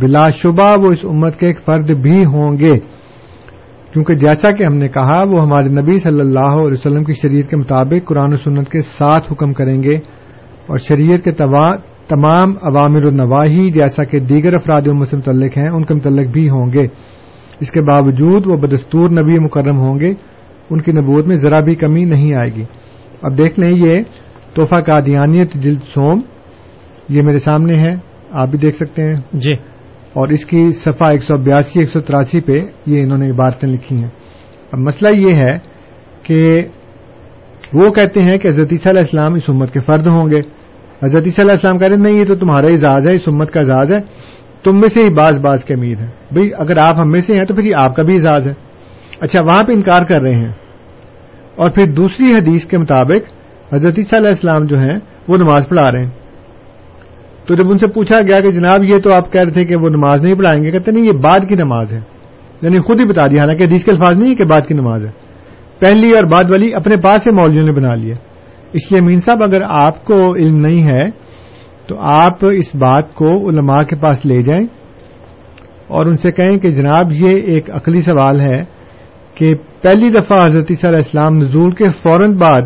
[0.00, 2.72] بلا شبہ وہ اس امت کے ایک فرد بھی ہوں گے۔
[3.92, 7.50] کیونکہ جیسا کہ ہم نے کہا، وہ ہمارے نبی صلی اللہ علیہ وسلم کی شریعت
[7.50, 9.96] کے مطابق قرآن و سنت کے ساتھ حکم کریں گے
[10.66, 11.32] اور شریعت کے
[12.08, 16.48] تمام عوامر النواحی جیسا کہ دیگر افراد امت سے متعلق ہیں ان کے متعلق بھی
[16.48, 16.86] ہوں گے۔
[17.60, 20.14] اس کے باوجود وہ بدستور نبی مکرم ہوں گے
[20.70, 22.64] ان کی نبوت میں ذرا بھی کمی نہیں آئے گی۔
[23.22, 24.02] اب دیکھ لیں یہ
[24.54, 26.20] تحفہ قادیانیت جلد سوم
[27.08, 27.96] یہ میرے سامنے ہے
[28.30, 29.52] آپ بھی دیکھ سکتے ہیں۔ جی۔
[30.12, 32.52] اور اس کی صفحہ ایک سو بیاسی ایک سو تراسی پہ
[32.86, 34.10] یہ انہوں نے عبارتیں لکھی ہیں۔
[34.72, 35.58] اب مسئلہ یہ ہے
[36.22, 36.56] کہ
[37.72, 40.57] وہ کہتے ہیں کہ حضرت علیہ السلام اس امت کے فرد ہوں گے۔
[41.04, 43.60] حضرت علیہ السلام کہہ رہے ہیں، نہیں، یہ تو تمہارا اعزاز ہے، اس امت کا
[43.60, 44.00] اعزاز ہے۔
[44.64, 47.36] تم میں سے ہی باز باز کے امیر ہیں۔ بھئی، اگر آپ ہم میں سے
[47.36, 48.54] ہیں تو پھر یہ آپ کا بھی اعزاز ہے۔
[49.20, 50.52] اچھا وہاں پہ انکار کر رہے ہیں۔
[51.56, 53.32] اور پھر دوسری حدیث کے مطابق
[53.74, 54.96] حضرت علیہ السلام جو ہیں،
[55.28, 56.10] وہ نماز پڑھا رہے ہیں۔
[57.46, 59.76] تو جب ان سے پوچھا گیا کہ جناب، یہ تو آپ کہہ رہے تھے کہ
[59.76, 62.00] وہ نماز نہیں پڑھائیں گے، کہتے نہیں، یہ بعد کی نماز ہے۔
[62.62, 65.04] یعنی خود ہی بتا دیا، حالانکہ حدیث کے الفاظ نہیں ہے کہ بعد کی نماز
[65.04, 65.10] ہے۔
[65.78, 68.14] پہلی اور بعد والی اپنے پاس سے مولویوں نے بنا لیا
[68.72, 71.10] اس لیے مین صاحب، اگر آپ کو علم نہیں ہے،
[71.86, 74.66] تو آپ اس بات کو علماء کے پاس لے جائیں
[75.86, 78.64] اور ان سے کہیں کہ جناب، یہ ایک عقلی سوال ہے
[79.34, 82.62] کہ پہلی دفعہ حضرت علیہ السلام نزول کے فوراً بعد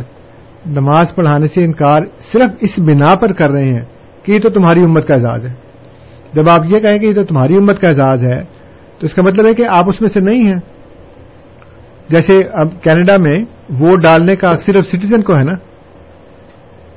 [0.66, 3.84] نماز پڑھانے سے انکار صرف اس بنا پر کر رہے ہیں
[4.22, 5.54] کہ یہ تو تمہاری امت کا اعزاز ہے۔
[6.32, 8.38] جب آپ یہ کہیں کہ یہ تو تمہاری امت کا اعزاز ہے،
[8.98, 10.60] تو اس کا مطلب ہے کہ آپ اس میں سے نہیں ہیں۔
[12.08, 15.71] جیسے اب کینیڈا میں ووٹ ڈالنے کا صرف سٹیزن کو ہے نا۔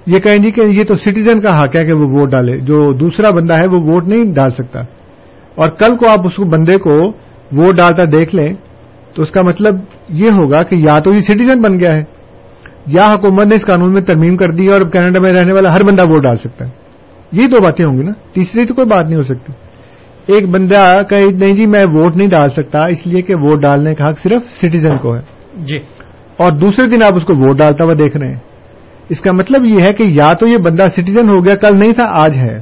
[0.05, 2.93] یہ کہیں جی کہ یہ تو سٹیزن کا حق ہے کہ وہ ووٹ ڈالے۔ جو
[2.93, 4.79] دوسرا بندہ ہے وہ ووٹ نہیں ڈال سکتا۔
[5.55, 6.91] اور کل کو آپ اس بندے کو
[7.51, 8.53] ووٹ ڈالتا دیکھ لیں
[9.15, 9.75] تو اس کا مطلب
[10.09, 12.03] یہ ہوگا کہ یا تو یہ سٹیزن بن گیا ہے
[12.87, 15.73] یا حکومت نے اس قانون میں ترمیم کر دی اور اب کینیڈا میں رہنے والا
[15.73, 16.71] ہر بندہ ووٹ ڈال سکتا ہے۔
[17.31, 19.53] یہ دو باتیں ہوں گی نا۔ تیسری تو کوئی بات نہیں ہو سکتی۔
[20.33, 23.93] ایک بندہ کہ نہیں جی میں ووٹ نہیں ڈال سکتا اس لیے کہ ووٹ ڈالنے
[23.93, 25.21] کا حق صرف سٹیزن کو ہے۔
[25.55, 25.77] جی۔
[26.37, 28.54] اور دوسرے دن آپ اس کو ووٹ ڈالتا ہوا دیکھ رہے ہیں۔
[29.09, 31.93] اس کا مطلب یہ ہے کہ یا تو یہ بندہ سٹیزن ہو گیا، کل نہیں
[31.93, 32.59] تھا، آج ہے۔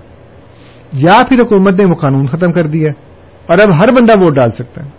[0.93, 2.91] یا پھر حکومت نے وہ قانون ختم کر دیا
[3.47, 4.89] اور اب ہر بندہ ووٹ ڈال سکتا ہے۔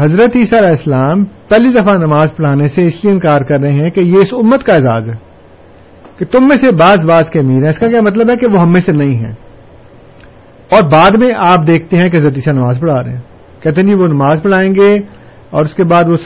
[0.00, 3.90] حضرت عیسیٰ علیہ السلام پہلی دفعہ نماز پڑھانے سے اس لیے انکار کر رہے ہیں
[3.90, 5.14] کہ یہ اس امت کا اعزاز ہے
[6.18, 8.46] کہ تم میں سے باز باز کے امیر ہیں۔ اس کا کیا مطلب ہے کہ
[8.52, 9.32] وہ ہم میں سے نہیں ہیں۔
[10.72, 13.22] اور بعد میں آپ دیکھتے ہیں کہ زدیسہ نماز پڑھا رہے ہیں۔
[13.62, 14.98] کہتے نہیں، وہ نماز پڑھائیں گے
[15.50, 16.16] اور اس کے بعد وہ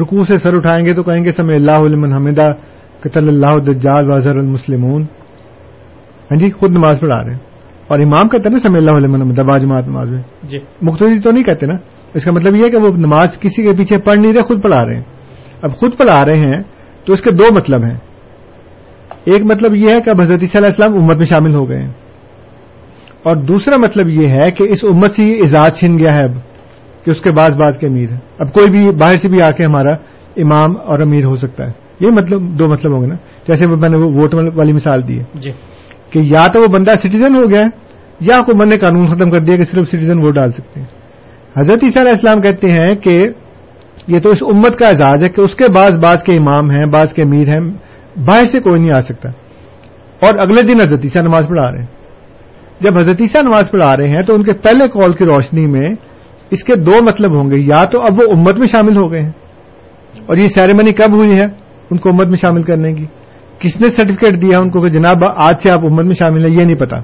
[0.00, 2.48] رکوع سے سر اٹھائیں گے تو کہیں گے سمے اللہ علم حمدہ
[3.08, 5.02] قطل اللہ دجال واضر المسلمون۔
[6.30, 7.38] ہاں جی خود نماز پڑھا رہے ہیں۔
[7.86, 11.30] اور امام کہتے ہیں نا سمے اللہ علم حمدہ باجماعت نماز میں۔ جی۔ مختلف تو
[11.30, 11.74] نہیں کہتے نا۔
[12.14, 14.62] اس کا مطلب یہ ہے کہ وہ نماز کسی کے پیچھے پڑھ نہیں رہے خود
[14.62, 15.02] پڑھا رہے ہیں۔
[15.62, 16.62] اب خود پڑھا رہے ہیں
[17.04, 17.96] تو اس کے دو مطلب ہیں۔
[19.24, 21.68] ایک مطلب یہ ہے کہ اب حضرت صلی اللہ علیہ وسلم امت میں شامل ہو
[21.68, 21.92] گئے ہیں۔
[23.22, 26.32] اور دوسرا مطلب یہ ہے کہ اس امت سے یہ اعزاز چھن گیا ہے اب
[27.04, 29.50] کہ اس کے بعض بعض کے امیر ہیں۔ اب کوئی بھی باہر سے بھی آ
[29.50, 29.92] کے ہمارا
[30.36, 33.14] امام اور امیر ہو سکتا ہے۔ یہ مطلب دو مطلب ہوں گے نا۔
[33.48, 35.52] جیسے میں نے وہ ووٹ والی مثال دی ہے جی۔
[36.10, 37.62] کہ یا تو وہ بندہ سٹیزن ہو گیا
[38.20, 40.86] یا حکومت نے قانون ختم کر دیا کہ صرف سٹیزن ووٹ ڈال سکتے ہیں۔
[41.58, 43.28] حضرت عیسیٰ علیہ السلام کہتے ہیں کہ
[44.08, 46.86] یہ تو اس امت کا اعزاز ہے کہ اس کے بعض بعض کے امام ہیں
[46.86, 47.60] بعض کے امیر ہیں
[48.16, 49.28] باہر سے کوئی نہیں آ سکتا۔
[50.20, 51.86] اور اگلے دن حضرت عیسیٰ نماز پڑھا رہے ہیں۔
[52.80, 55.94] جب حضرت عیسیٰ نماز پڑھا رہے ہیں تو ان کے پہلے کال کی روشنی میں
[56.50, 59.20] اس کے دو مطلب ہوں گے۔ یا تو اب وہ امت میں شامل ہو گئے
[59.20, 59.32] ہیں۔
[60.20, 63.06] اور یہ سیریمنی کب ہوئی ہے؟ ان کو امت میں شامل کرنے کی۔
[63.58, 66.60] کس نے سرٹیفکیٹ دیا ان کو کہ جناب آج سے آپ امت میں شامل ہیں،
[66.60, 66.96] یہ نہیں پتا۔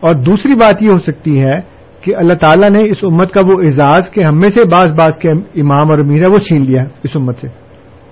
[0.00, 3.62] اور دوسری بات یہ ہو سکتی ہے کہ اللہ تعالیٰ نے اس امت کا وہ
[3.62, 6.84] اعزاز کہ ہم میں سے بعض بعض کے امام اور امیر ہے وہ چھین لیا
[7.02, 7.48] اس امت سے۔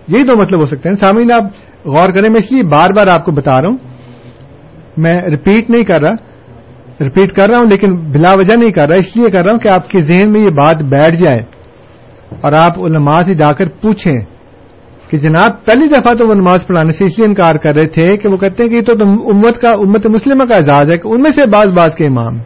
[0.09, 1.43] یہی دو مطلب ہو سکتے ہیں۔ سامعین، آپ
[1.85, 3.77] غور کریں، میں اس لیے بار بار آپ کو بتا رہا ہوں۔
[4.97, 6.15] میں ریپیٹ نہیں کر رہا۔
[7.05, 9.59] ریپیٹ کر رہا ہوں، لیکن بلا وجہ نہیں کر رہا۔ اس لیے کر رہا ہوں
[9.59, 11.41] کہ آپ کے ذہن میں یہ بات بیٹھ جائے
[12.31, 14.34] اور آپ علماء سے جا کر پوچھیں۔
[15.11, 18.17] کہ جناب پہلی دفعہ تو وہ نماز پڑھانے سے اس لیے انکار کر رہے تھے
[18.17, 18.93] کہ وہ کہتے ہیں کہ یہ تو
[19.31, 22.39] امت کا امت مسلمہ کا اعزاز ہے کہ ان میں سے بعض بعض کے امام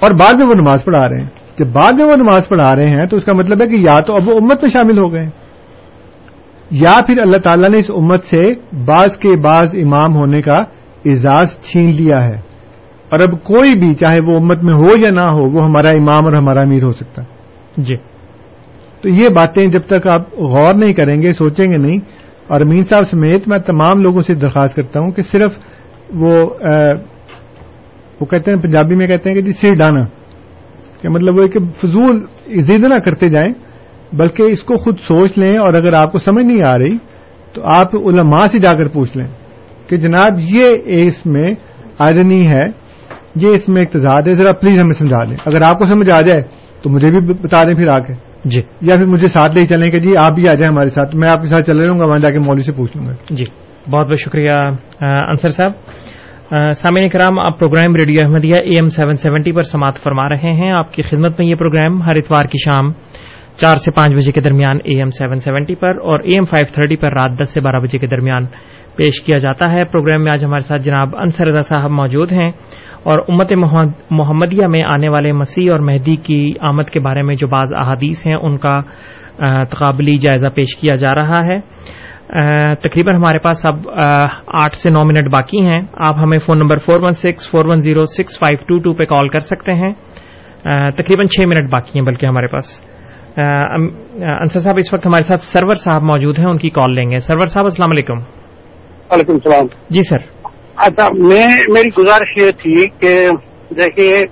[0.00, 1.28] اور بعد میں وہ نماز پڑھا رہے ہیں۔
[1.58, 3.98] جب بعد میں وہ نماز پڑھا رہے ہیں تو اس کا مطلب ہے کہ یا
[4.06, 5.30] تو اب وہ امت میں شامل ہو گئے۔
[6.70, 8.50] یا پھر اللہ تعالیٰ نے اس امت سے
[8.86, 10.54] بعض کے بعض امام ہونے کا
[11.04, 12.52] اعزاز چھین لیا ہے۔
[13.08, 16.24] اور اب کوئی بھی چاہے وہ امت میں ہو یا نہ ہو، وہ ہمارا امام
[16.24, 17.26] اور ہمارا امیر ہو سکتا۔ ہے
[17.76, 17.96] جی۔
[19.02, 21.98] تو یہ باتیں جب تک آپ غور نہیں کریں گے، سوچیں گے نہیں،
[22.48, 25.58] اور امین صاحب سمیت میں تمام لوگوں سے درخواست کرتا ہوں کہ صرف
[26.14, 26.34] وہ
[28.20, 30.04] وہ کہتے ہیں، پنجابی میں کہتے ہیں کہ جی سر ڈانا
[31.00, 32.20] کہ مطلب وہ کہ فضول
[32.68, 33.52] ضد نہ کرتے جائیں،
[34.12, 36.96] بلکہ اس کو خود سوچ لیں، اور اگر آپ کو سمجھ نہیں آ رہی
[37.54, 39.26] تو آپ علماء سے جا کر پوچھ لیں
[39.88, 40.66] کہ جناب یہ
[41.06, 41.54] اس میں
[41.98, 42.64] آئرنی ہے،
[43.42, 46.20] یہ اس میں اقتضاد ہے، ذرا پلیز ہمیں سمجھا دیں۔ اگر آپ کو سمجھ آ
[46.20, 46.42] جائے
[46.82, 48.12] تو مجھے بھی بتا دیں پھر آ کے
[48.44, 51.16] جی۔ یا پھر مجھے ساتھ لے چلیں کہ جی آپ بھی آ جائیں ہمارے ساتھ
[51.16, 53.12] میں آپ کے ساتھ چل رہا ہوں وہاں جا کے مولوی سے پوچھ لوں گا۔
[53.30, 53.44] جی
[53.90, 54.52] بہت بہت شکریہ
[55.00, 55.72] انصر صاحب۔
[56.76, 60.72] سامعین کرام آپ programme radio Ahmadiyya AM seven seventy seventy پر سماعت فرما رہے ہیں۔
[60.72, 62.92] آپ کی خدمت میں یہ پروگرام ہر اتوار کی شام
[63.56, 66.66] چار سے پانچ بجے کے درمیان اے ایم سیون سیونٹی پر اور اے ایم فائیو
[66.74, 68.46] تھرٹی پر رات دس سے بارہ بجے کے درمیان
[68.96, 72.50] پیش کیا جاتا ہے۔ پروگرام میں آج ہمارے ساتھ جناب انصر رضا صاحب موجود ہیں۔
[73.02, 73.52] اور امت
[74.10, 78.26] محمدیہ میں آنے والے مسیح اور مہدی کی آمد کے بارے میں جو بعض احادیث
[78.26, 78.76] ہیں ان کا
[79.64, 81.60] تقابلی جائزہ پیش کیا جا رہا ہے۔
[82.74, 83.76] تقریباً ہمارے پاس اب
[84.46, 87.78] آٹھ سے نو منٹ باقی ہیں۔ آپ ہمیں phone number four one six four one
[87.78, 89.92] zero six five two two پہ کال کر سکتے ہیں۔
[90.96, 92.86] تقریباً چھ منٹ باقی ہیں بلکہ ہمارے پاس۔
[94.40, 97.16] انصر صاحب اس وقت ہمارے ساتھ سرور صاحب موجود ہیں ان کی کال لیں گے۔
[97.16, 98.18] سرور صاحب السلام علیکم۔
[99.10, 100.41] وعلیکم السلام۔ جی سر۔
[100.76, 103.28] اچھا میں، میری گزارش یہ تھی کہ
[103.70, 104.24] دیکھیے،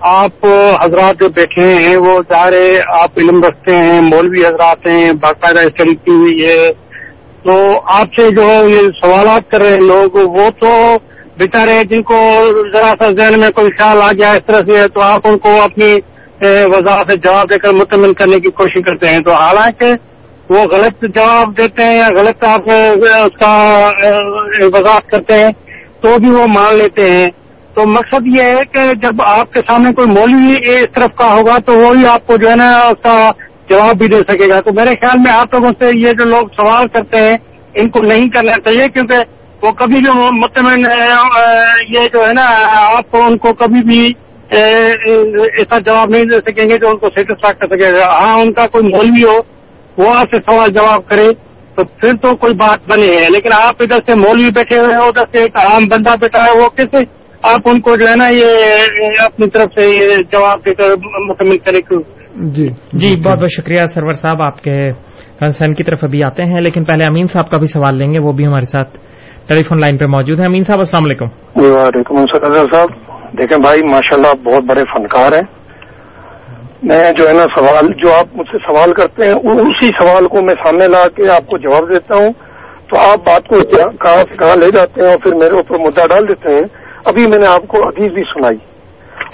[0.00, 0.46] آپ
[0.82, 2.52] حضرات جو بیٹھے ہیں، وہ ظاہر
[2.88, 6.72] آپ علم رکھتے ہیں، مولوی حضرات ہیں، باقاعدہ اسٹڈی کی ہوئی ہے۔
[7.42, 10.96] تو آپ سے جو یہ سوالات کر رہے ہیں لوگ، وہ تو
[11.38, 12.14] بےچارے جن کو
[12.76, 15.48] ذرا سا ذہن میں کوئی خیال آ جائے اس طرح سے تو آپ ان کو
[15.62, 15.92] اپنی
[16.44, 19.84] وضاحت سے جواب دے کر مکمل کرنے کی کوشش کرتے ہیں۔ تو حالانکہ
[20.50, 23.52] وہ غلط جواب دیتے ہیں یا غلط آپ اس کا
[24.74, 25.52] وضاحت کرتے ہیں،
[26.02, 27.28] تو بھی وہ مان لیتے ہیں۔
[27.74, 31.56] تو مقصد یہ ہے کہ جب آپ کے سامنے کوئی مولوی اس طرف کا ہوگا
[31.66, 33.14] تو وہی آپ کو جو ہے نا اس کا
[33.70, 36.48] جواب بھی دے سکے گا۔ تو میرے خیال میں آپ لوگوں سے یہ جو لوگ
[36.56, 37.36] سوال کرتے ہیں،
[37.74, 39.18] ان کو نہیں کرنا چاہیے کیونکہ
[39.62, 40.84] وہ کبھی بھی مطمئن
[41.94, 42.44] یہ جو ہے نا
[42.76, 44.02] آپ ان کو کبھی بھی
[44.50, 48.52] ایسا جواب نہیں دے سکیں گے جو ان کو سیٹسفائی کر سکے۔ گا ہاں ان
[48.52, 49.38] کا کوئی مولوی ہو
[49.98, 51.26] وہ آپ سے سوال جواب کرے
[51.74, 55.08] تو پھر تو کوئی بات بنے ہے۔ لیکن آپ ادھر سے مولوی بیٹھے ہوئے ہیں
[55.08, 56.96] ادھر سے ایک عام بندہ بیٹھا ہے وہ کیسے
[57.42, 58.46] آپ ان کو جو ہے نا یہ
[59.24, 60.84] اپنی طرف سے یہ جواب دے کر
[61.14, 61.80] مکمل کرے
[62.36, 64.92] جی۔ جی بہت بہت شکریہ سرور صاحب آپ کے
[65.40, 68.18] کنسرن کی طرف ابھی آتے ہیں۔ لیکن پہلے امین صاحب کا بھی سوال لیں گے
[68.18, 68.96] وہ بھی ہمارے ساتھ
[69.48, 71.24] ٹیلی فون لائن پہ موجود ہیں۔ امین صاحب السلام علیکم۔
[71.56, 72.88] وعلیکم السلام صاحب۔
[73.38, 75.63] دیکھیں بھائی ماشاءاللہ آپ بہت بڑے فنکار ہیں۔
[76.88, 80.42] میں جو ہے نا سوال جو آپ مجھ سے سوال کرتے ہیں اسی سوال کو
[80.42, 82.32] میں سامنے لا کے آپ کو جواب دیتا ہوں۔
[82.88, 83.54] تو آپ بات کو
[83.90, 86.64] کہاں سے کہاں لے جاتے ہیں اور پھر میرے اوپر مدعا ڈال دیتے ہیں۔
[87.04, 88.56] ابھی میں نے آپ کو حدیث بھی سنائی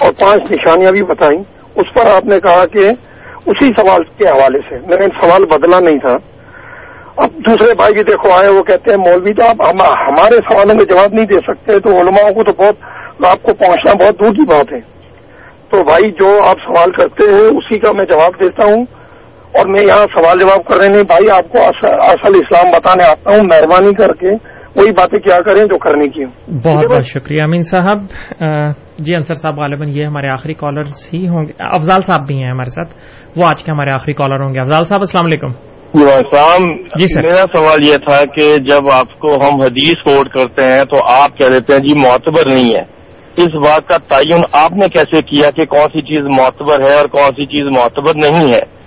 [0.03, 1.43] اور پانچ نشانیاں بھی بتائیں۔
[1.75, 2.79] اس پر آپ نے کہا کہ
[3.47, 6.17] اسی سوال کے حوالے سے میں نے سوال بدلا نہیں تھا۔
[7.17, 10.85] اب دوسرے بھائی بھی دیکھو آئے، وہ کہتے ہیں، مولوی تو آپ ہمارے سوالوں میں
[10.85, 12.77] جواب نہیں دے سکتے، تو علماؤں کو تو بہت
[13.25, 15.00] آپ کو پہنچنا بہت دور کی بات ہے۔
[15.71, 18.85] تو بھائی جو آپ سوال کرتے ہیں اسی کا میں جواب دیتا ہوں۔
[19.55, 23.31] اور میں یہاں سوال جواب کر رہے نہیں بھائی آپ کو اصل اسلام بتانے آتا
[23.31, 24.31] ہوں مہربانی کر کے
[24.77, 27.99] وہی باتیں کیا کریں جو کرنے کی ہوں۔ بہت بہت شکریہ۔ امین صاحب
[28.99, 32.51] جی انصر صاحب غالباً یہ ہمارے آخری کالرز ہی ہوں گے۔ افضال صاحب بھی ہیں
[32.51, 32.95] ہمارے ساتھ۔
[33.37, 35.49] وہ آج کے ہمارے آخری کالر ہوں گے۔ افضال صاحب السلام علیکم۔
[35.95, 40.65] السلام جی سر۔ میرا سوال یہ تھا کہ جب آپ کو ہم حدیث کوٹ کرتے
[40.65, 43.00] ہیں تو آپ کہہ دیتے ہیں جی معتبر نہیں ہے۔
[43.37, 47.07] اس بات کا تعین آپ نے کیسے کیا کہ کون سی چیز معتبر ہے اور
[47.07, 48.81] کون سی چیز معتبر نہیں ہے؟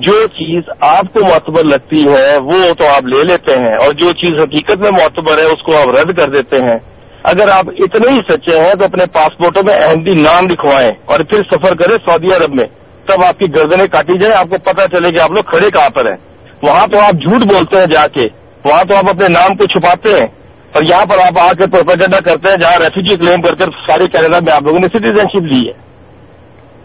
[0.00, 4.12] جو چیز آپ کو معتبر لگتی ہے، وہ تو آپ لے لیتے ہیں اور جو
[4.12, 6.78] چیز حقیقت میں معتبر ہے، اس کو آپ رد کر دیتے ہیں۔
[7.22, 11.42] اگر آپ اتنے ہی سچے ہیں تو اپنے پاسپورٹوں میں احمدی نام لکھوائیں اور پھر
[11.42, 12.66] سفر کریں سعودی عرب میں۔
[13.06, 15.90] تب آپ کی گردنیں کاٹی جائیں، آپ کو پتہ چلے کہ آپ لوگ کھڑے کہاں
[15.90, 16.16] پر ہیں۔
[16.62, 18.28] وہاں تو آپ جھوٹ بولتے ہیں جا کے،
[18.64, 20.45] وہاں تو آپ اپنے نام کو چھپاتے ہیں۔
[20.76, 24.06] اور یہاں پر آپ آ کے پروپیگنڈا کرتے ہیں جہاں ریفیوجی کلیم کر کر سارے
[24.06, 25.86] کینیڈا میں آپ لوگوں نے سٹیزن شپ لی ہے۔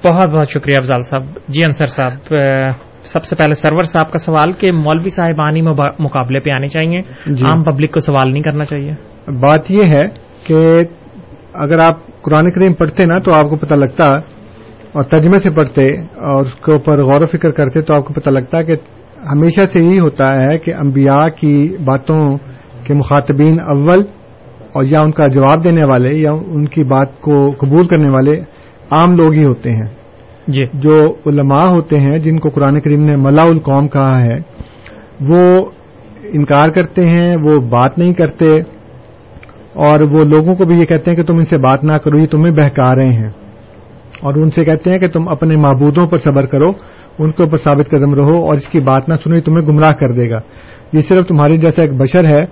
[0.07, 2.35] بہت بہت شکریہ افضال صاحب۔ جی انصر صاحب
[3.03, 5.61] سب سے پہلے سرور صاحب کا سوال کہ مولوی صاحبانی
[5.99, 8.91] مقابلے پہ آنے چاہیے؟ جی۔ عام پبلک کو سوال نہیں کرنا چاہیے۔
[9.31, 10.01] بات یہ ہے
[10.47, 10.81] کہ
[11.53, 14.05] اگر آپ قرآن کریم پڑھتے نا تو آپ کو پتہ لگتا
[14.93, 18.13] اور ترجمے سے پڑھتے اور اس کے اوپر غور و فکر کرتے تو آپ کو
[18.13, 18.75] پتہ لگتا کہ
[19.31, 22.37] ہمیشہ سے یہی ہوتا ہے کہ انبیاء کی باتوں
[22.91, 24.03] کے مخاطبین اول
[24.73, 28.39] اور یا ان کا جواب دینے والے یا ان کی بات کو قبول کرنے والے
[28.91, 29.87] عام لوگ ہی ہوتے ہیں۔
[30.47, 34.37] جی۔ جو علماء ہوتے ہیں جن کو قرآن کریم نے ملا القوم کہا ہے
[35.27, 35.65] وہ
[36.23, 38.59] انکار کرتے ہیں وہ بات نہیں کرتے
[39.73, 42.19] اور وہ لوگوں کو بھی یہ کہتے ہیں کہ تم ان سے بات نہ کرو
[42.19, 43.29] یہ تمہیں بہکا رہے ہیں۔
[44.21, 46.71] اور ان سے کہتے ہیں کہ تم اپنے معبودوں پر صبر کرو
[47.19, 49.91] ان کے اوپر ثابت قدم رہو اور اس کی بات نہ سنو یہ تمہیں گمراہ
[49.91, 50.39] کر دے گا۔
[50.93, 52.45] یہ صرف تمہاری جیسا ایک بشر ہے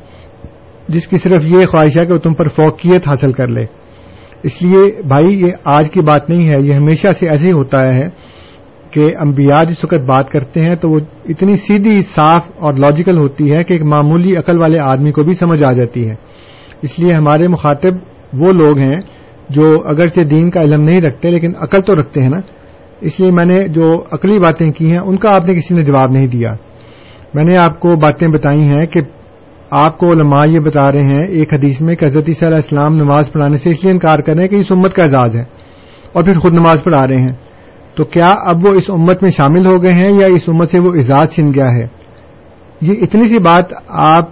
[0.89, 3.65] جس کی صرف یہ خواہش ہے کہ وہ تم پر فوقیت حاصل کر لے۔
[4.43, 7.95] اس لیے بھائی، یہ آج کی بات نہیں ہے، یہ ہمیشہ سے ایسے ہی ہوتا
[7.95, 8.09] ہے
[8.91, 13.53] کہ انبیاء جس وقت بات کرتے ہیں تو وہ اتنی سیدھی، صاف اور لاجیکل ہوتی
[13.53, 16.15] ہے کہ ایک معمولی عقل والے آدمی کو بھی سمجھ آ جاتی ہے۔
[16.81, 17.93] اس لیے ہمارے مخاطب
[18.33, 19.01] وہ لوگ ہیں
[19.49, 22.39] جو اگرچہ دین کا علم نہیں رکھتے لیکن عقل تو رکھتے ہیں نا۔
[23.01, 25.83] اس لیے میں نے جو عقلی باتیں کی ہیں، ان کا آپ نے کسی نے
[25.83, 26.55] جواب نہیں دیا۔
[27.33, 29.01] میں نے آپ کو باتیں بتائی ہیں کہ
[29.71, 32.95] آپ کو علماء یہ بتا رہے ہیں، ایک حدیث میں کہ حضرت عیسیٰ علیہ السلام
[32.95, 35.43] نماز پڑھانے سے اس لیے انکار کر رہے ہیں کہ اس امت کا اعزاز ہے
[36.13, 37.33] اور پھر خود نماز پڑھا رہے ہیں۔
[37.97, 40.79] تو کیا اب وہ اس امت میں شامل ہو گئے ہیں یا اس امت سے
[40.79, 41.87] وہ اعزاز چھن گیا ہے؟
[42.81, 44.29] یہ اتنی سی بات آپ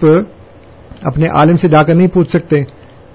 [1.04, 2.62] اپنے عالم سے جا کر نہیں پوچھ سکتے۔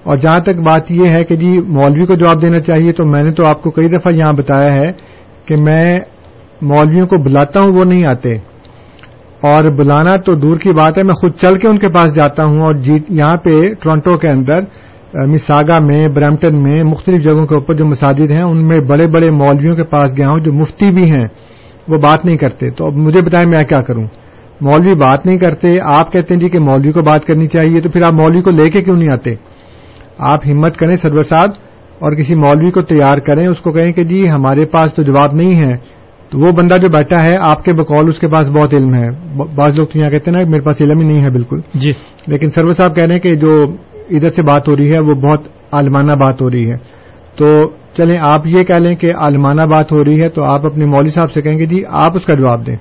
[0.03, 3.23] اور جہاں تک بات یہ ہے کہ جی مولوی کو جواب دینا چاہیے، تو میں
[3.23, 4.91] نے تو آپ کو کئی دفعہ یہاں بتایا ہے
[5.45, 5.99] کہ میں
[6.61, 8.37] مولویوں کو بلاتا ہوں، وہ نہیں آتے۔
[9.43, 12.43] اور بلانا تو دور کی بات ہے، میں خود چل کے ان کے پاس جاتا
[12.43, 13.51] ہوں اور جی یہاں پہ
[13.83, 14.59] ٹورانٹو کے اندر
[15.27, 19.31] مساگا میں، برمپٹن میں، مختلف جگہوں کے اوپر جو مساجد ہیں، ان میں بڑے بڑے
[19.31, 21.27] مولویوں کے پاس گیا ہوں جو مفتی بھی ہیں،
[21.87, 24.05] وہ بات نہیں کرتے۔ تو اب مجھے بتائیں میں کیا کروں؟
[24.61, 27.89] مولوی بات نہیں کرتے، آپ کہتے ہیں جی کہ مولوی کو بات کرنی چاہیے، تو
[27.89, 29.35] پھر آپ مولوی کو لے کے کیوں نہیں آتے؟
[30.17, 31.49] آپ ہمت کریں سرور صاحب
[31.99, 35.33] اور کسی مولوی کو تیار کریں، اس کو کہیں کہ جی ہمارے پاس تو جواب
[35.33, 35.75] نہیں ہے
[36.33, 39.09] تو وہ بندہ جو بیٹھا ہے آپ کے بقول اس کے پاس بہت علم ہے۔
[39.55, 41.93] بعض لوگ تو یہاں کہتے ہیں نا میرے پاس علم ہی نہیں ہے بالکل۔ جی۔
[42.27, 43.65] لیکن سرور صاحب کہہ رہے ہیں کہ جو
[44.09, 46.75] ادھر سے بات ہو رہی ہے وہ بہت عالمانہ بات ہو رہی ہے۔
[47.37, 47.61] تو
[47.93, 51.09] چلیں آپ یہ کہہ لیں کہ عالمانہ بات ہو رہی ہے تو آپ اپنے مولوی
[51.09, 52.75] صاحب سے کہیں گے جی آپ اس کا جواب دیں۔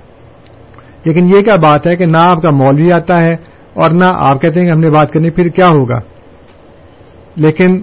[1.05, 3.32] لیکن یہ کیا بات ہے کہ نہ آپ کا مولوی آتا ہے
[3.74, 6.00] اور نہ آپ کہتے ہیں کہ ہم نے بات کرنی پھر کیا ہوگا؟
[7.36, 7.80] لیکن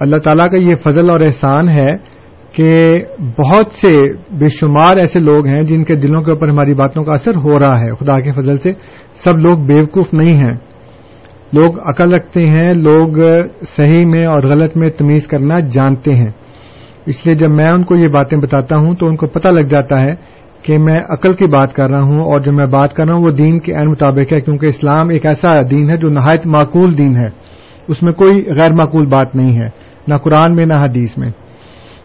[0.00, 2.15] اللہ تعالیٰ کا یہ فضل اور احسان ہے
[2.56, 3.02] کہ
[3.38, 7.12] بہت سے بے شمار ایسے لوگ ہیں جن کے دلوں کے اوپر ہماری باتوں کا
[7.12, 8.72] اثر ہو رہا ہے، خدا کے فضل سے
[9.24, 10.54] سب لوگ بیوقوف نہیں ہیں۔
[11.52, 13.08] لوگ عقل رکھتے ہیں، لوگ
[13.68, 16.30] صحیح میں اور غلط میں تمیز کرنا جانتے ہیں۔
[17.06, 19.66] اس لیے جب میں ان کو یہ باتیں بتاتا ہوں تو ان کو پتہ لگ
[19.66, 20.14] جاتا ہے
[20.62, 23.24] کہ میں عقل کی بات کر رہا ہوں اور جو میں بات کر رہا ہوں
[23.24, 26.98] وہ دین کے عین مطابق ہے، کیونکہ اسلام ایک ایسا دین ہے جو نہایت معقول
[26.98, 27.26] دین ہے۔
[27.88, 29.66] اس میں کوئی غیر معقول بات نہیں ہے،
[30.08, 31.45] نہ قرآن میں، نہ حدیث میں۔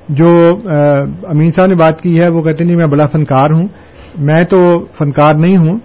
[0.09, 0.57] جو
[1.23, 3.67] امین صاحب نے بات کی ہے، وہ کہتے ہیں میں بڑا فنکار ہوں۔
[4.17, 5.79] میں تو فنکار نہیں ہوں۔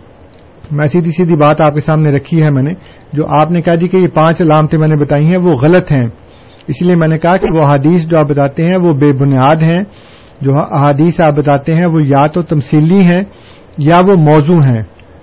[0.71, 2.71] میں سیدھی سیدھی بات آپ کے سامنے رکھی ہے میں نے،
[3.13, 5.93] جو آپ نے کہا جی کہ یہ پانچ علامتیں میں نے بتائی ہیں، وہ غلط
[5.93, 6.09] ہیں۔
[6.69, 9.57] اس لیے میں نے کہا کہ وہ حدیث جو آپ بتاتے ہیں، وہ بے بنیاد
[9.63, 9.85] ہیں۔
[10.41, 13.23] جو احادیث آپ بتاتے ہیں، وہ یا تو تمثیلی ہیں
[13.79, 14.83] یا وہ موضوع ہیں۔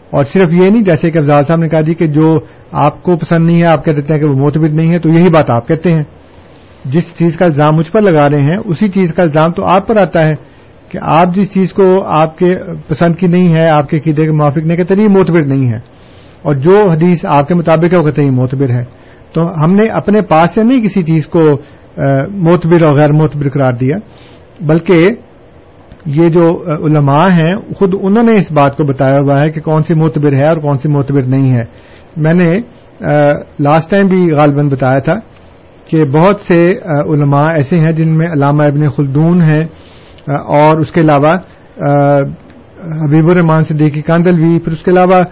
[0.09, 2.35] اور صرف یہ نہیں، جیسے کہ افضال صاحب نے کہا جی کہ جو
[2.71, 5.09] آپ کو پسند نہیں ہے، آپ کہہ دیتے ہیں کہ وہ موتبد نہیں ہے، تو
[5.09, 6.03] یہی بات آپ کہتے ہیں۔
[6.85, 9.87] جس چیز کا الزام مجھ پر لگا رہے ہیں، اسی چیز کا الزام تو آپ
[9.87, 10.33] پر آتا ہے
[10.89, 12.55] کہ آپ جس چیز کو آپ کے
[12.87, 15.77] پسند کی نہیں ہے، آپ کے قیدے کے موافق نہیں کہتے یہ موتبر نہیں ہے۔
[16.41, 18.83] اور جو حدیث آپ کے مطابق ہے، وہ کہتے ہیں یہ موتبر ہے۔
[19.33, 21.39] تو ہم نے اپنے پاس سے نہیں کسی چیز کو
[22.31, 23.97] موتبر اور غیر موتبر قرار دیا،
[24.61, 24.95] بلکہ
[26.05, 29.83] یہ جو علماء ہیں، خود انہوں نے اس بات کو بتایا ہوا ہے کہ کون
[29.83, 31.63] سی موتبر ہے اور کون سی موتبر نہیں ہے۔
[32.17, 32.51] میں نے
[33.59, 35.13] لاسٹ ٹائم بھی غالباً بتایا تھا
[35.93, 36.59] کہ بہت سے
[37.13, 39.63] علماء ایسے ہیں جن میں علامہ ابن خلدون ہیں
[40.57, 41.35] اور اس کے علاوہ
[43.01, 45.23] حبیب الرحمان صدیقی کاندلوی پھر اس کے علاوہ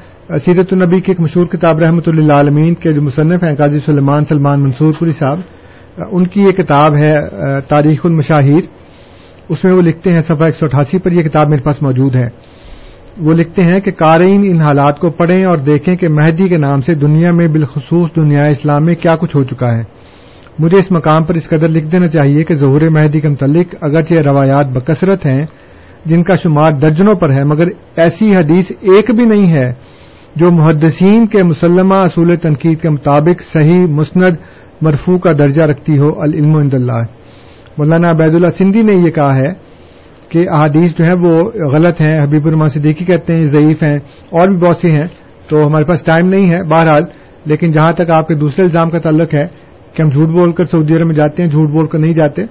[0.45, 4.25] سیرت النبی کی ایک مشہور کتاب رحمۃ اللہ عالمین کے جو مصنف ہیں، قاضی سلمان
[4.25, 5.39] سلمان منصور پوری صاحب
[6.11, 7.15] ان کی یہ کتاب ہے
[7.69, 8.63] تاریخ المشاہیر۔
[9.49, 12.15] اس میں وہ لکھتے ہیں، صفحہ ایک سو اٹھاسی پر یہ کتاب میرے پاس موجود
[12.15, 12.27] ہے۔
[13.17, 16.81] وہ لکھتے ہیں کہ قارئین ان حالات کو پڑھیں اور دیکھیں کہ مہدی کے نام
[16.81, 19.83] سے دنیا میں بالخصوص دنیا اسلام میں کیا کچھ ہو چکا ہے۔
[20.61, 24.21] مجھے اس مقام پر اس قدر لکھ دینا چاہیے کہ ظہور مہدی کے متعلق اگرچہ
[24.25, 25.45] روایات بکثرت ہیں،
[26.05, 27.67] جن کا شمار درجنوں پر ہے، مگر
[28.03, 29.71] ایسی حدیث ایک بھی نہیں ہے
[30.35, 34.35] جو محدثین کے مسلمہ اصول تنقید کے مطابق صحیح مسند
[34.81, 37.01] مرفوع کا درجہ رکھتی ہو، العلم عند اللہ۔
[37.77, 39.49] مولانا عبید اللہ سندھی نے یہ کہا ہے
[40.29, 41.33] کہ احادیث جو ہیں وہ
[41.73, 43.97] غلط ہیں، حبیب الرحمان صدیقی کہتے ہیں ضعیف ہیں،
[44.31, 45.07] اور بھی بہت سی ہیں،
[45.49, 47.03] تو ہمارے پاس ٹائم نہیں ہے بہرحال،
[47.45, 49.43] لیکن جہاں تک آپ کے دوسرے الزام کا تعلق ہے
[49.93, 52.41] کہ ہم جھوٹ بول کر سعودی عرب میں جاتے ہیں، جھوٹ بول کر نہیں جاتے۔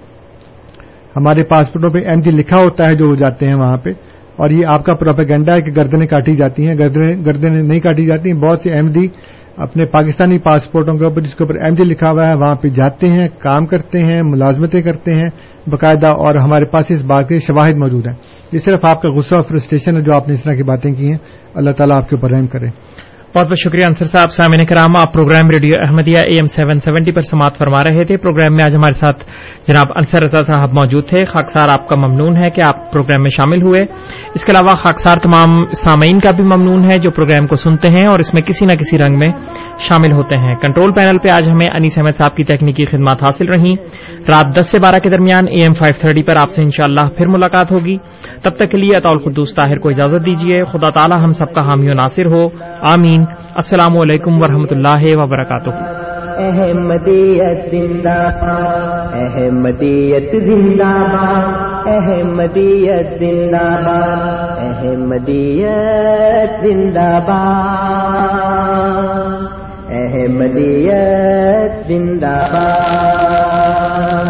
[1.16, 3.90] ہمارے پاسپورٹوں پہ ایم جی لکھا ہوتا ہے جو وہ جاتے ہیں وہاں پہ۔
[4.36, 8.32] اور یہ آپ کا پروپیگنڈا ہے کہ گردنیں کاٹی جاتی ہیں۔ گردنیں نہیں کاٹی جاتی
[8.32, 9.08] ہیں بہت سے ایم ڈی
[9.56, 12.68] اپنے پاکستانی پاسپورٹوں کے اوپر، جس کے اوپر ایم جی لکھا ہوا ہے، وہاں پہ
[12.68, 15.30] جاتے ہیں، کام کرتے ہیں، ملازمتیں کرتے ہیں،
[15.66, 18.14] باقاعدہ اور ہمارے پاس اس بات کے شواہد موجود ہیں۔
[18.52, 20.92] یہ صرف آپ کا غصہ اور فرسٹریشن ہے جو آپ نے اس طرح کی باتیں
[20.92, 21.18] کی ہیں۔
[21.54, 22.66] اللہ تعالیٰ آپ کے اوپر رحم کرے۔
[23.36, 27.12] بہت بہت شکریہ انصر صاحب، سامعین کرام، آپ programme radio Ahmadiyya A M seven seventy
[27.12, 29.24] پر سماعت فرما رہے تھے۔ پروگرام میں آج ہمارے ساتھ
[29.68, 33.28] جناب انصر رضا صاحب موجود تھے۔ خاکسار آپ کا ممنون ہے کہ آپ پروگرام میں
[33.28, 33.80] شامل ہوئے۔
[34.34, 38.06] اس کے علاوہ خاکسار تمام سامعین کا بھی ممنون ہے جو پروگرام کو سنتے ہیں
[38.06, 39.32] اور اس میں کسی نہ کسی رنگ میں
[39.78, 43.48] شامل ہوتے ہیں۔ کنٹرول پینل پہ آج ہمیں انیس احمد صاحب کی تکنیکی خدمات حاصل
[43.48, 43.76] رہیں۔
[44.32, 47.26] رات دس سے بارہ کے درمیان اے ایم فائیو تھرٹی پر آپ سے انشاءاللہ پھر
[47.26, 47.96] ملاقات ہوگی۔
[48.42, 51.60] تب تک کے لیے اطول خدوس طاہر کو اجازت دیجیے خدا تعالی ہم سب کا
[51.60, 52.48] حامی و ناصر ہو۔
[52.80, 53.19] آمین۔
[53.54, 55.70] السلام علیکم ورحمۃ اللہ وبرکاتہ۔
[56.36, 69.46] احمدیت زندہ باد، احمدیت زندہ باد، احمدیت زندہ باد، احمدیت زندہ باد،
[69.90, 74.29] احمدیت زندہ باد۔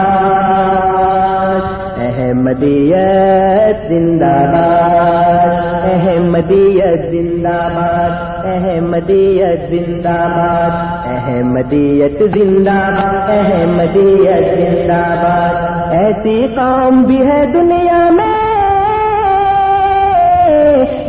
[1.98, 8.10] احمدیت زندہ باد۔ احمدیت زندہ باد۔
[8.44, 10.70] احمدیت زندہ باد۔
[11.06, 15.54] احمدیت زندہ باد۔ احمدیت زندہ باد۔
[15.94, 18.46] ایسی قوم بھی ہے دنیا میں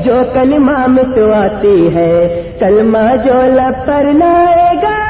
[0.05, 5.08] جو کلمہ مٹواتی ہے۔ کلمہ جو لب پر لائے گا،